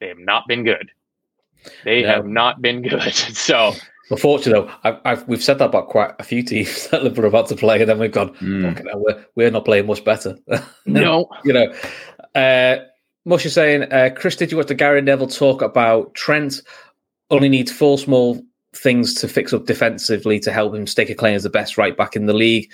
[0.00, 0.90] They have not been good.
[1.84, 2.08] They No.
[2.08, 3.02] have not been good.
[3.14, 3.72] So
[4.10, 7.28] Unfortunately, though, I've, I've, we've said that about quite a few teams that Liverpool are
[7.28, 8.68] about to play, and then we've gone, Mm.
[8.68, 10.36] "Fucking hell, we're, we're not playing much better.
[10.86, 11.72] no, you know,
[12.34, 12.76] uh,
[13.24, 16.60] Mush is saying, uh, Chris, did you watch the Gary Neville talk about Trent
[17.30, 18.42] only needs four small
[18.74, 21.96] things to fix up defensively to help him stake a claim as the best right
[21.96, 22.70] back in the league,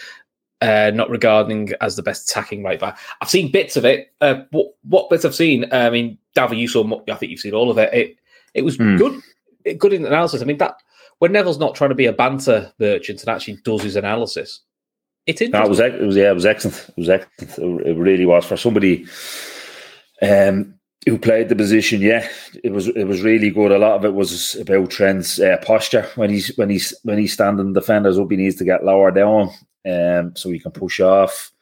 [0.61, 2.99] uh, not regarding as the best attacking right back.
[3.21, 4.13] I've seen bits of it.
[4.21, 5.67] Uh, what, what bits I've seen?
[5.73, 6.85] I mean, Davy, you saw.
[7.09, 7.93] I think you've seen all of it.
[7.93, 8.17] It
[8.55, 8.97] it was Hmm.
[8.97, 9.21] good.
[9.79, 10.41] Good in analysis.
[10.41, 10.77] I mean that
[11.19, 14.61] when Neville's not trying to be a banter merchant and actually does his analysis,
[15.27, 15.63] it's interesting.
[15.63, 16.87] That was it was yeah, it was excellent.
[16.89, 17.87] It was excellent.
[17.87, 19.05] It really was for somebody
[20.23, 20.75] um,
[21.07, 22.01] who played the position.
[22.01, 22.27] Yeah,
[22.65, 23.73] it was it was really good.
[23.73, 27.33] A lot of it was about Trent's uh, posture when he's when he's when he's
[27.33, 28.31] standing defenders up.
[28.31, 29.51] He needs to get lower down,
[29.87, 31.53] um, so he can push off.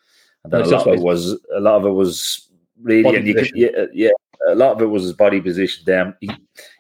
[0.45, 2.49] And then a lot of it was a lot of it was
[2.81, 4.11] really and you could, yeah yeah
[4.49, 5.83] a lot of it was his body position.
[5.87, 6.31] Then he,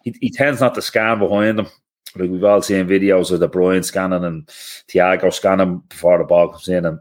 [0.05, 1.67] he he tends not to scan behind him.
[2.15, 6.49] Like we've all seen videos of the Brian scanning and Thiago scanning before the ball
[6.49, 6.99] comes in, and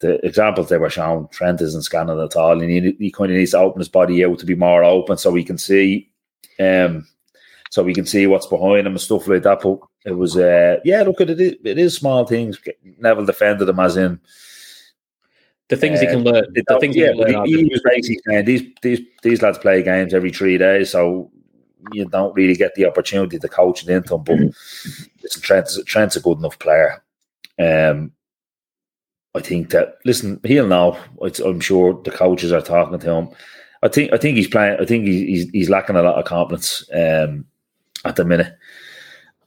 [0.00, 3.36] the examples they were showing, Trent isn't scanning at all, and he, he kind of
[3.36, 6.10] needs to open his body out to be more open so he can see,
[6.60, 7.06] um,
[7.76, 9.60] so we can see what's behind him and stuff like that.
[9.62, 12.58] But it was, uh, yeah, look at it, it is small things.
[12.98, 14.18] Neville defended him as in
[15.68, 16.44] the things he uh, can learn.
[16.54, 17.44] it- The things yeah, he learn.
[17.44, 21.30] he, he was basically saying these these these lads play games every three days, so
[21.92, 24.24] you don't really get the opportunity to coach it into them.
[24.24, 24.38] But
[25.22, 27.04] listen, Trent's, Trent's a good enough player.
[27.58, 28.12] Um,
[29.34, 30.98] I think that listen, he'll know.
[31.20, 33.28] It's, I'm sure the coaches are talking to him.
[33.82, 34.78] I think I think he's playing.
[34.80, 37.44] I think he's he's, he's lacking a lot of confidence um,
[38.06, 38.56] at the minute.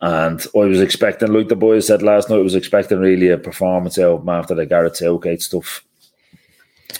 [0.01, 3.37] And I was expecting, like the boys said last night, I was expecting really a
[3.37, 5.83] performance out after the Gareth Southgate stuff.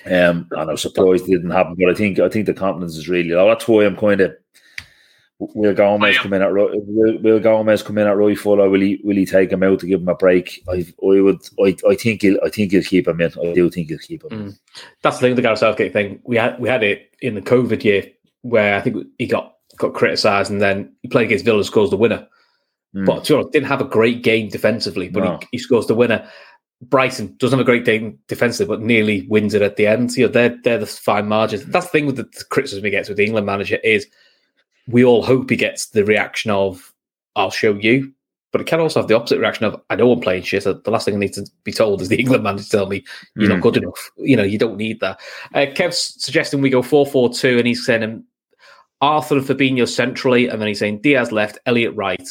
[0.05, 1.76] Um, and I was surprised it didn't happen.
[1.80, 3.47] But I think I think the confidence is really low.
[3.47, 4.36] That's why I'm kind of.
[5.41, 8.82] Will Gomez come in at will, will Gomez come in at right full or will
[8.82, 10.62] he will he take him out to give him a break?
[10.68, 13.32] I I would I, I think he'll I think he'll keep him in.
[13.41, 14.38] I do think he'll keep him.
[14.38, 14.60] in.
[15.01, 16.20] That's the thing with the Gareth Southgate thing.
[16.26, 19.93] We had we had it in the COVID year where I think he got got
[19.95, 22.27] criticised and then he played against Villa and scores the winner.
[22.95, 23.05] Mm.
[23.05, 25.38] But to be honest, didn't have a great game defensively, but No.
[25.41, 26.27] he, he scores the winner.
[26.82, 30.15] Brighton doesn't have a great game defensively, but nearly wins it at the end.
[30.15, 31.65] You know, they're they're the fine margins.
[31.65, 34.07] That's the thing with the, the criticism he gets with the England manager is
[34.88, 36.93] we all hope he gets the reaction of
[37.36, 38.13] "I'll show you,"
[38.53, 40.71] but it can also have the opposite reaction of "I know I'm playing shit." So
[40.73, 43.03] The last thing I need to be told is the England manager to tell me
[43.36, 43.55] you're Mm.
[43.55, 44.09] not good enough.
[44.17, 45.19] You know, you don't need that.
[45.53, 48.23] Uh, Kev's suggesting we go 4 4 2, and he's saying um,
[49.02, 52.28] Arthur and Fabinho centrally, and then he's saying Diaz left, Elliot right,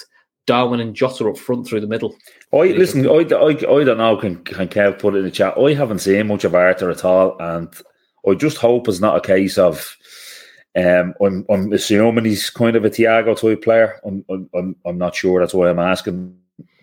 [0.46, 2.16] Darwin and Jota up front through the middle.
[2.52, 3.06] I listen.
[3.06, 4.16] I, I, I don't know.
[4.16, 5.58] Can can Kev put it in the chat?
[5.58, 7.68] I haven't seen much of Arthur at all, and
[8.26, 9.96] I just hope it's not a case of.
[10.76, 14.00] Um, I'm I'm assuming he's kind of a Thiago type player.
[14.04, 15.40] I'm I'm I'm, I'm not sure.
[15.40, 16.36] That's why I'm asking.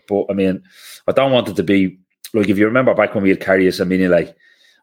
[0.08, 0.62] But I mean,
[1.08, 2.00] I don't want it to be
[2.34, 4.36] like if you remember back when we had Karius and Mini, like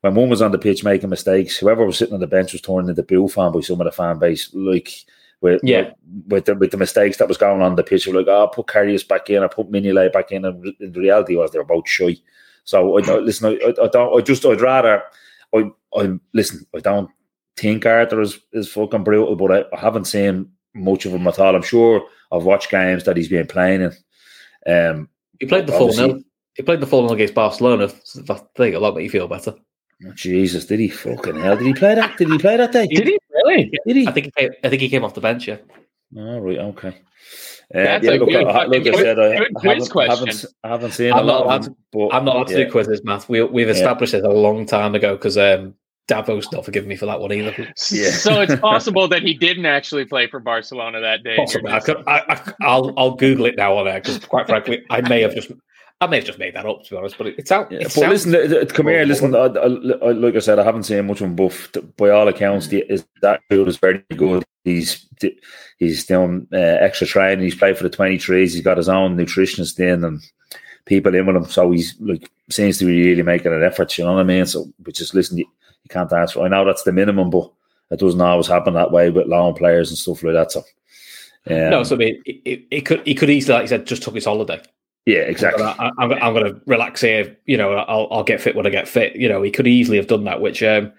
[0.02, 2.60] when one was on the pitch making mistakes, whoever was sitting on the bench was
[2.60, 4.50] turning into Bill fan by some of the fan base.
[4.52, 4.90] Like
[5.40, 5.92] with Yeah.
[6.28, 8.48] with the, with the mistakes that was going on the pitch, they were like, "Oh,
[8.48, 11.64] put Karius back in, I put Mignolet back in," and in the reality was they're
[11.64, 12.16] both shy.
[12.64, 13.46] So I don't listen.
[13.60, 14.16] I, I don't.
[14.16, 14.44] I just.
[14.46, 15.02] I'd rather.
[15.54, 15.70] I.
[15.96, 16.64] I listen.
[16.76, 17.10] I don't
[17.56, 21.38] think Arthur is, is fucking brutal, but I, I haven't seen much of him at
[21.38, 21.54] all.
[21.54, 23.92] I'm sure I've watched games that he's been playing in.
[24.66, 26.04] Um, He played the 4 0.
[26.04, 26.24] Obviously-
[26.54, 27.90] He played the 4 0 against Barcelona.
[28.04, 29.54] So I think that'll make you feel better.
[30.06, 31.56] Oh, Jesus, did he fucking hell?
[31.56, 32.16] Did he play that?
[32.18, 32.86] Did he play that day?
[32.86, 33.70] did he really?
[33.86, 34.06] Did he?
[34.06, 35.58] I think he came, I think he came off the bench, yeah.
[36.16, 36.88] All right, okay.
[37.74, 40.44] Uh, That's yeah, look, good I, like I fucking said, I, good I, haven't, haven't,
[40.62, 42.64] I haven't seen I'm a lot not of him, but I'm not allowed to yeah.
[42.64, 43.26] do quizzes, Matt.
[43.30, 45.74] We, we've established this a long time ago because um,
[46.06, 47.54] Davo's not forgiving me for that one either.
[47.90, 48.10] Yeah.
[48.10, 51.36] So it's possible that he didn't actually play for Barcelona that day.
[51.36, 51.72] Possibly.
[51.72, 55.00] I could, I, I, will I'll Google it now on there because, quite frankly, I
[55.00, 55.50] may have just
[56.02, 57.70] I may have just made that up to be honest, but it, it's out.
[57.70, 59.04] Yeah, it but listen, come here.
[59.04, 62.26] Listen, I, I, like I said, I haven't seen much of him, but by all
[62.26, 64.42] accounts, the, is that dude is very good.
[64.64, 65.06] He's
[65.78, 67.44] he's doing uh, extra training.
[67.44, 68.52] He's played for the twenty threes.
[68.52, 70.20] He's got his own nutritionist in and
[70.86, 71.44] people in with him.
[71.44, 73.96] So he's like seems to be really making an effort.
[73.96, 74.44] You know what I mean?
[74.46, 76.44] So, which is listen, you, you can't ask for.
[76.44, 77.48] I know that's the minimum, but
[77.92, 80.50] it doesn't always happen that way with long players and stuff like that.
[80.50, 80.64] So.
[81.48, 83.86] Um, no, so I mean, it, it, it could he could easily, like you said,
[83.86, 84.60] just took his holiday.
[85.06, 85.64] Yeah, exactly.
[85.64, 87.36] I'm, I'm, I'm going to relax here.
[87.46, 89.16] You know, I'll, I'll get fit when I get fit.
[89.16, 90.92] You know, he could easily have done that, which um,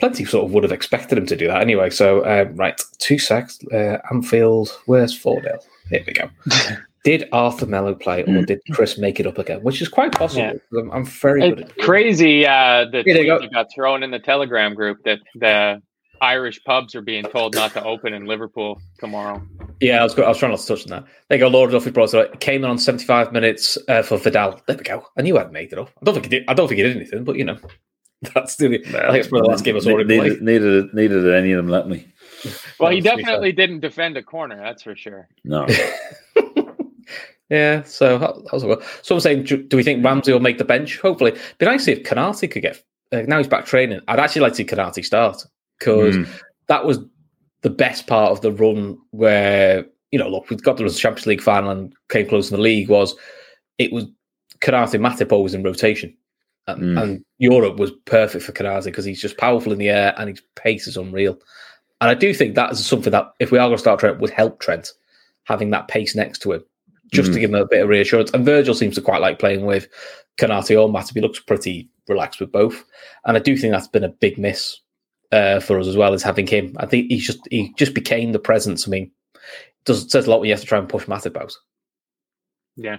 [0.00, 1.90] plenty sort of would have expected him to do that anyway.
[1.90, 3.58] So, um, right, two sacks.
[3.72, 5.58] Uh, Anfield, where's 4 0?
[5.90, 6.30] Here we go.
[7.06, 9.62] did Arthur Melo play or did Chris make it up again?
[9.62, 10.42] Which is quite possible.
[10.72, 10.80] Yeah.
[10.80, 14.18] I'm, I'm, very it's good at Crazy uh, the tweet that got thrown in the
[14.18, 15.80] Telegram group that the
[16.20, 19.40] Irish pubs are being told not to open in Liverpool tomorrow.
[19.80, 21.04] Yeah, I was, I was trying not to touch on that.
[21.28, 22.40] There you go, Lord Duffy brought it.
[22.40, 24.60] Came in on 75 minutes uh, for Vidal.
[24.66, 25.06] There we go.
[25.18, 25.90] I knew I'd made it up.
[26.00, 26.44] I don't think he did.
[26.48, 27.58] I don't think he did anything, but you know,
[28.34, 28.68] that's the.
[28.68, 30.18] Well, I think it's probably the last game I saw him play.
[30.18, 32.06] Neither, neither, neither did any of them let me.
[32.78, 34.56] Well, he definitely didn't defend a corner.
[34.56, 35.26] That's for sure.
[35.44, 35.66] No.
[37.48, 37.82] yeah.
[37.82, 40.64] So that was a So I'm saying, do, do we think Ramsay will make the
[40.64, 41.00] bench?
[41.00, 42.84] Hopefully, be nice see if Konate could get.
[43.10, 44.00] Uh, now he's back training.
[44.06, 45.42] I'd actually like to see Konate start
[45.78, 46.28] because mm.
[46.68, 46.98] that was
[47.66, 51.42] the best part of the run where you know look we got the Champions League
[51.42, 53.16] final and came close in the league was
[53.76, 54.04] it was
[54.60, 56.16] Konate Matip always in rotation.
[56.68, 57.02] And, mm.
[57.02, 60.42] and Europe was perfect for Konate because he's just powerful in the air and his
[60.54, 61.38] pace is unreal.
[62.00, 64.20] And I do think that is something that if we are going to start Trent
[64.20, 64.92] would help Trent
[65.44, 66.64] having that pace next to him
[67.12, 67.34] just mm.
[67.34, 68.30] to give him a bit of reassurance.
[68.32, 69.88] And Virgil seems to quite like playing with
[70.38, 71.14] Konate or Matip.
[71.14, 72.84] He looks pretty relaxed with both.
[73.24, 74.80] And I do think that's been a big miss
[75.32, 76.74] uh, for us as well as having him.
[76.78, 78.86] I think he just he just became the presence.
[78.86, 79.10] I mean,
[79.84, 81.54] does says a lot when you have to try and push Matip out.
[82.76, 82.98] Yeah.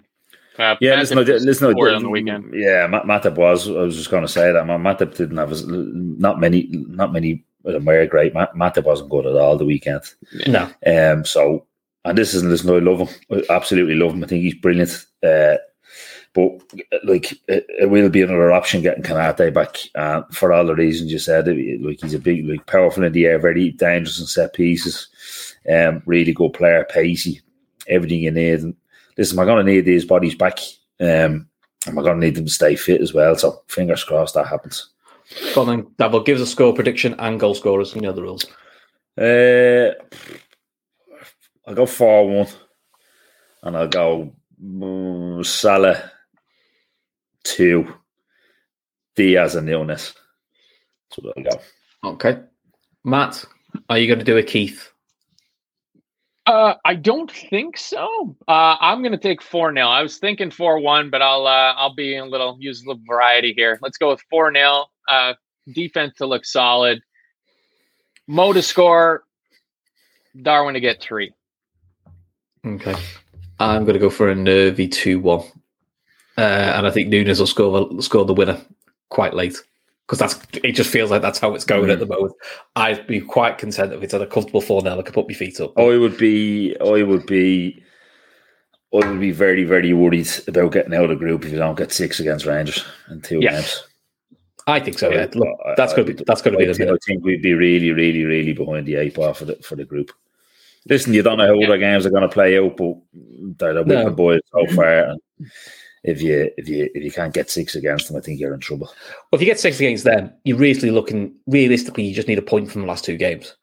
[0.57, 2.51] Uh, yeah, listen, listen, listen on the weekend.
[2.51, 3.69] Yeah, Matip was.
[3.69, 4.65] I was just going to say that.
[4.65, 8.33] Man, Matip didn't have as not many, not many of them were great.
[8.33, 10.01] Matip wasn't good at all the weekend.
[10.47, 10.67] No.
[10.85, 11.25] Um.
[11.25, 11.67] So,
[12.05, 12.49] and this isn't.
[12.49, 13.15] Listen, I love him.
[13.31, 14.23] I absolutely love him.
[14.23, 15.05] I think he's brilliant.
[15.23, 15.57] Uh,
[16.37, 16.61] but
[17.03, 21.11] like it, it, will be another option getting Konate back uh, for all the reasons
[21.11, 21.47] you said.
[21.47, 25.07] Like he's a big, like powerful in the air, very dangerous in set pieces.
[25.67, 27.41] Um, really good player, pacey,
[27.87, 28.59] everything you need.
[28.59, 28.75] And
[29.17, 30.59] listen, I'm going to need these bodies back.
[30.99, 31.49] Um,
[31.87, 33.35] and we're going to need them to stay fit as well.
[33.35, 34.91] So fingers crossed that happens.
[35.55, 37.95] Go on then, Davil, give us a score prediction and goal scorers.
[37.95, 38.45] You know the rules.
[39.17, 39.95] Uh,
[41.67, 42.47] I'll go 4 1.
[43.63, 46.11] And I'll go um, Salah
[47.47, 47.93] two,
[49.15, 50.13] Diaz and Illness.
[51.11, 51.59] So there we go.
[52.03, 52.39] Okay.
[53.03, 53.43] Matt,
[53.89, 54.91] are you going to do a Keith?
[56.45, 58.35] Uh, I don't think so.
[58.47, 61.73] Uh, I'm going to take four 0 I was thinking four one, but I'll uh,
[61.75, 63.77] I'll be in a little use a little variety here.
[63.81, 65.33] Let's go with four 0 uh,
[65.73, 67.01] Defense to look solid.
[68.27, 69.23] Mo to score.
[70.41, 71.33] Darwin to get three.
[72.65, 72.95] Okay,
[73.59, 75.43] I'm going to go for a nervy two one
[76.37, 78.59] uh, and I think Nunez will score the, score the winner
[79.09, 79.57] quite late
[80.05, 80.73] because that's it.
[80.73, 81.93] Just feels like that's how it's going mm.
[81.93, 82.33] at the moment.
[82.75, 84.99] I'd be quite content if it's at a comfortable four now.
[84.99, 85.77] I could put my feet up.
[85.77, 86.75] I would be.
[86.79, 87.83] I would be.
[88.93, 91.77] I would be very, very worried about getting out of the group if you don't
[91.77, 93.51] get six against Rangers in two yeah.
[93.51, 93.83] games.
[94.65, 95.09] I think so.
[95.09, 96.91] Yeah, Look, that's going to be that's going to be the.
[96.91, 99.85] I think we'd be really, really, really behind the eight ball for the for the
[99.85, 100.11] group.
[100.89, 101.67] Listen, you don't know how yeah.
[101.67, 102.95] other games are going to play out, but
[103.59, 104.09] they're the no.
[104.09, 105.09] boys so far.
[105.09, 105.21] And
[106.07, 108.61] if you if you if you can't get six against them, I think you're in
[108.61, 108.87] trouble.
[108.87, 112.05] Well, if you get six against them, you're really looking realistically.
[112.05, 113.55] You just need a point from the last two games,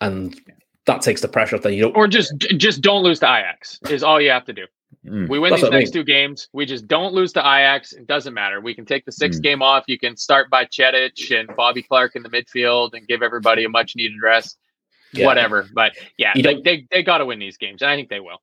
[0.00, 0.40] and
[0.86, 1.62] that takes the pressure off.
[1.62, 4.52] That you don't, or just just don't lose to Ajax is all you have to
[4.52, 4.64] do.
[5.04, 5.28] Mm.
[5.28, 6.04] We win That's these next I mean.
[6.04, 6.48] two games.
[6.52, 7.92] We just don't lose to Ajax.
[7.92, 8.60] It doesn't matter.
[8.60, 9.44] We can take the sixth mm.
[9.44, 9.84] game off.
[9.88, 13.68] You can start by Bajcetic and Bobby Clark in the midfield and give everybody a
[13.68, 14.56] much needed rest.
[15.12, 15.26] Yeah.
[15.26, 15.68] Whatever.
[15.74, 18.20] But yeah, you they, they, they got to win these games, and I think they
[18.20, 18.40] will.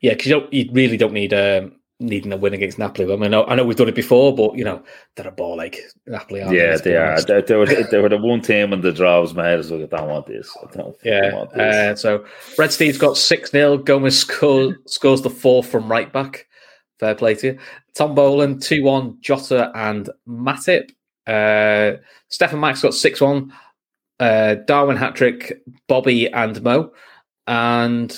[0.00, 3.12] Yeah, because you, you really don't need um, needing a win against Napoli.
[3.12, 4.82] I mean, I know, we've done it before, but you know
[5.16, 6.40] they're a ball like Napoli.
[6.40, 7.20] yeah, they are.
[7.20, 9.64] They, they, were, they were the one team in the draw was my head.
[9.64, 10.56] So I don't want this.
[10.62, 11.34] I don't, yeah.
[11.34, 11.60] Want this.
[11.60, 12.24] Uh, so
[12.56, 16.46] Red Steve's got six 0 Gomez scores, scores the fourth from right back.
[16.98, 17.58] Fair play to you.
[17.94, 19.18] Tom Boland two one.
[19.20, 20.90] Jota and Matip.
[21.26, 23.52] Uh, Stefan Max got six one.
[24.20, 25.60] Uh, Darwin hat trick.
[25.88, 26.92] Bobby and Mo.
[27.46, 28.16] And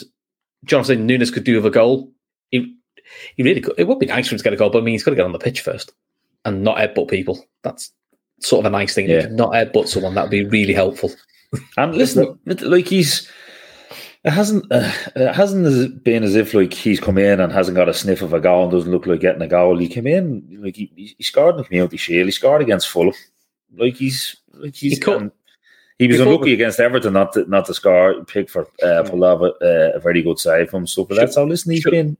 [0.64, 2.10] Jonathan Nunez could do with a goal.
[3.36, 3.74] He, really could.
[3.78, 5.11] It would be nice for him to get a goal, but I mean, he's got
[5.11, 5.92] to get on the pitch first
[6.44, 7.44] and not headbutt people.
[7.62, 7.92] That's
[8.40, 9.08] sort of a nice thing.
[9.08, 9.26] Yeah.
[9.30, 10.14] Not headbutt someone.
[10.14, 11.11] That would be really helpful.
[11.76, 13.28] And listen, like he's
[14.24, 17.88] it hasn't uh, it hasn't been as if like he's come in and hasn't got
[17.88, 19.78] a sniff of a goal and doesn't look like getting a goal.
[19.78, 22.26] He came in like he, he scored in the community shield.
[22.26, 23.14] He scored against Fulham.
[23.76, 25.32] Like he's like he's He cut-
[25.98, 28.24] he was unlucky against Everton not to, not to score.
[28.24, 31.08] Pickford uh, pulled off a, a very good save from stuff.
[31.08, 31.72] But that's how listen.
[31.72, 32.16] He's Should- been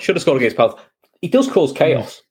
[0.00, 0.80] Should have scored against Palace.
[1.22, 2.22] He does cause chaos,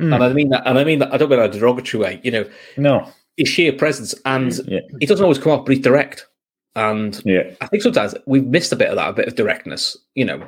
[0.00, 0.14] Mm.
[0.14, 0.62] and I mean that.
[0.66, 1.12] And I mean that.
[1.12, 2.20] I don't mean that a derogatory way.
[2.22, 2.44] You know,
[2.76, 3.06] no,
[3.36, 6.26] his sheer presence, and yeah, he doesn't always come off, but he's direct.
[6.76, 9.96] And yeah, I think sometimes we've missed a bit of that, a bit of directness,
[10.14, 10.46] you know.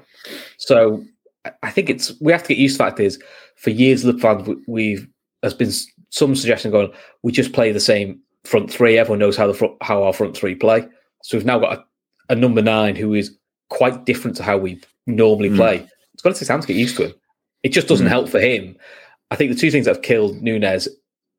[0.59, 1.05] So
[1.62, 3.18] I- think it's we have to get used to the fact is
[3.57, 5.09] for years, the fans we- we've
[5.43, 5.72] there's been
[6.11, 8.97] some suggestion going we just play the same front three.
[8.99, 10.87] Everyone knows how the front, how our front three play.
[11.22, 11.85] So we've now got a,
[12.33, 13.37] a number nine who is
[13.68, 15.57] quite different to how we normally Mm.
[15.57, 15.87] play.
[16.21, 17.14] It's going to take time to get used to him.
[17.62, 18.11] It just doesn't Mm.
[18.11, 18.77] help for him.
[19.31, 20.87] I think the two things that have killed Nunez,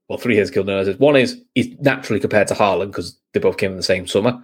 [0.09, 0.87] well, three has killed Nunez.
[0.87, 4.07] Is one is he's naturally compared to Haaland because they both came in the same
[4.07, 4.41] summer.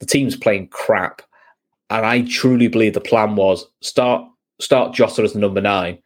[0.00, 1.20] The team's playing crap,
[1.90, 4.24] and I truly believe the plan was start
[4.58, 5.98] start Jota as the number nine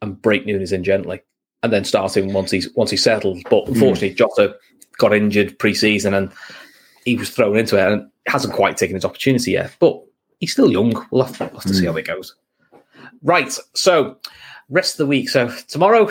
[0.00, 1.20] and break Nunez in gently,
[1.62, 3.38] and then start him once he's once he's settled.
[3.50, 4.56] But unfortunately, Jota
[4.96, 6.30] got injured pre-season and
[7.04, 9.76] he was thrown into it and hasn't quite taken his opportunity yet.
[9.78, 10.00] But
[10.38, 10.94] he's still young.
[11.10, 12.34] We'll have, we'll have to see how it goes.
[13.22, 13.56] Right.
[13.74, 14.18] So
[14.68, 15.28] rest of the week.
[15.28, 16.10] So tomorrow,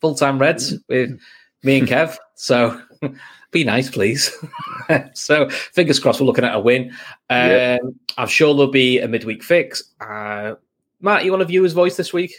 [0.00, 1.18] full time Reds with
[1.62, 2.16] me and Kev.
[2.34, 2.80] So
[3.50, 4.32] be nice, please.
[5.14, 6.90] so fingers crossed, we're looking at a win.
[7.30, 7.78] Um, Yeah.
[8.18, 9.82] I'm sure there'll be a midweek fix.
[10.00, 10.54] Uh,
[11.00, 12.34] Matt, you want to view his voice this week?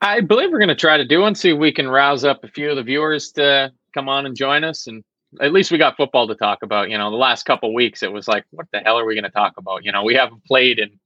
[0.00, 2.42] I believe we're going to try to do one, see if we can rouse up
[2.44, 4.86] a few of the viewers to come on and join us.
[4.86, 5.04] And
[5.40, 6.90] at least we got football to talk about.
[6.90, 9.24] You know, the last couple weeks, it was like, what the hell are we going
[9.24, 9.84] to talk about?
[9.84, 10.98] You know, we haven't played in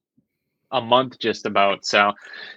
[0.71, 1.85] a month just about.
[1.85, 2.13] So,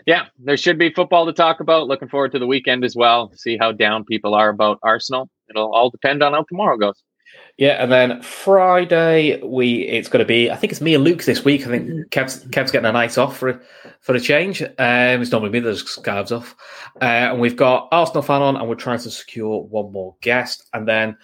[0.05, 1.87] yeah, there should be football to talk about.
[1.87, 3.31] Looking forward to the weekend as well.
[3.35, 5.29] See how down people are about Arsenal.
[5.49, 7.01] It'll all depend on how tomorrow goes.
[7.57, 10.49] Yeah, and then Friday we it's going to be.
[10.49, 11.61] I think it's me and Luke this week.
[11.61, 13.61] I think Kev's, Kev's getting a night off for
[13.99, 14.61] for a change.
[14.61, 16.55] Um, it's normally me that scarves off,
[17.01, 20.67] uh, and we've got Arsenal fan on, and we're trying to secure one more guest,
[20.73, 21.15] and then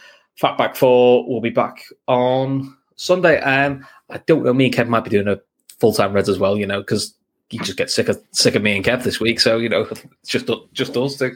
[0.42, 3.40] Fatback Four will be back on Sunday.
[3.40, 4.54] Um, I don't know.
[4.54, 5.40] Me and Kev might be doing a
[5.80, 6.58] full time Reds as well.
[6.58, 7.14] You know, because
[7.50, 9.40] you just get sick of sick of me and Kev this week.
[9.40, 11.36] So you know, it's just just us two.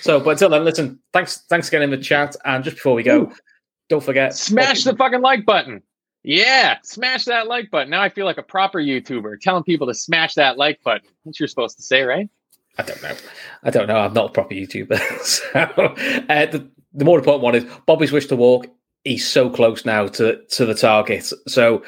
[0.00, 0.98] So, but until then, listen.
[1.12, 2.36] Thanks, thanks again in the chat.
[2.44, 3.32] And just before we go,
[3.88, 5.82] don't forget Smash the fucking like button.
[6.24, 7.90] Yeah, smash that like button.
[7.90, 11.08] Now I feel like a proper YouTuber telling people to smash that like button.
[11.22, 12.28] What you're supposed to say, right?
[12.76, 13.14] I don't know.
[13.62, 13.96] I don't know.
[13.96, 15.20] I'm not a proper YouTuber.
[15.22, 15.48] so
[16.28, 18.66] uh, the, the more important one is Bobby's wish to walk.
[19.04, 21.32] He's so close now to to the target.
[21.46, 21.82] So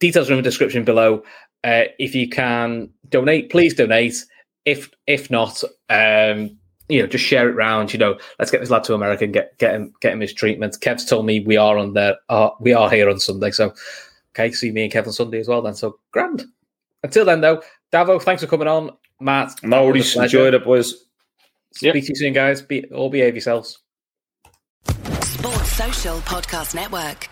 [0.00, 1.22] details are in the description below.
[1.62, 4.16] Uh, if you can donate, please donate.
[4.64, 7.92] If if not, um, you know, just share it round.
[7.92, 10.34] You know, let's get this lad to America and get get him get him his
[10.34, 10.78] treatment.
[10.80, 12.16] Kev's told me we are on there.
[12.28, 13.50] Uh, we are here on Sunday.
[13.52, 13.72] So
[14.34, 15.62] okay, see me and Kev on Sunday as well.
[15.62, 16.44] Then so grand.
[17.02, 18.90] Until then, though, Davo, thanks for coming on.
[19.20, 20.34] Matt, no it was a worries.
[20.34, 20.92] Enjoyed it, boys.
[21.80, 21.92] Yep.
[21.92, 22.62] Speak to you soon, guys.
[22.62, 23.78] Be all behave yourselves.
[25.22, 27.28] Sports Social Podcast Network.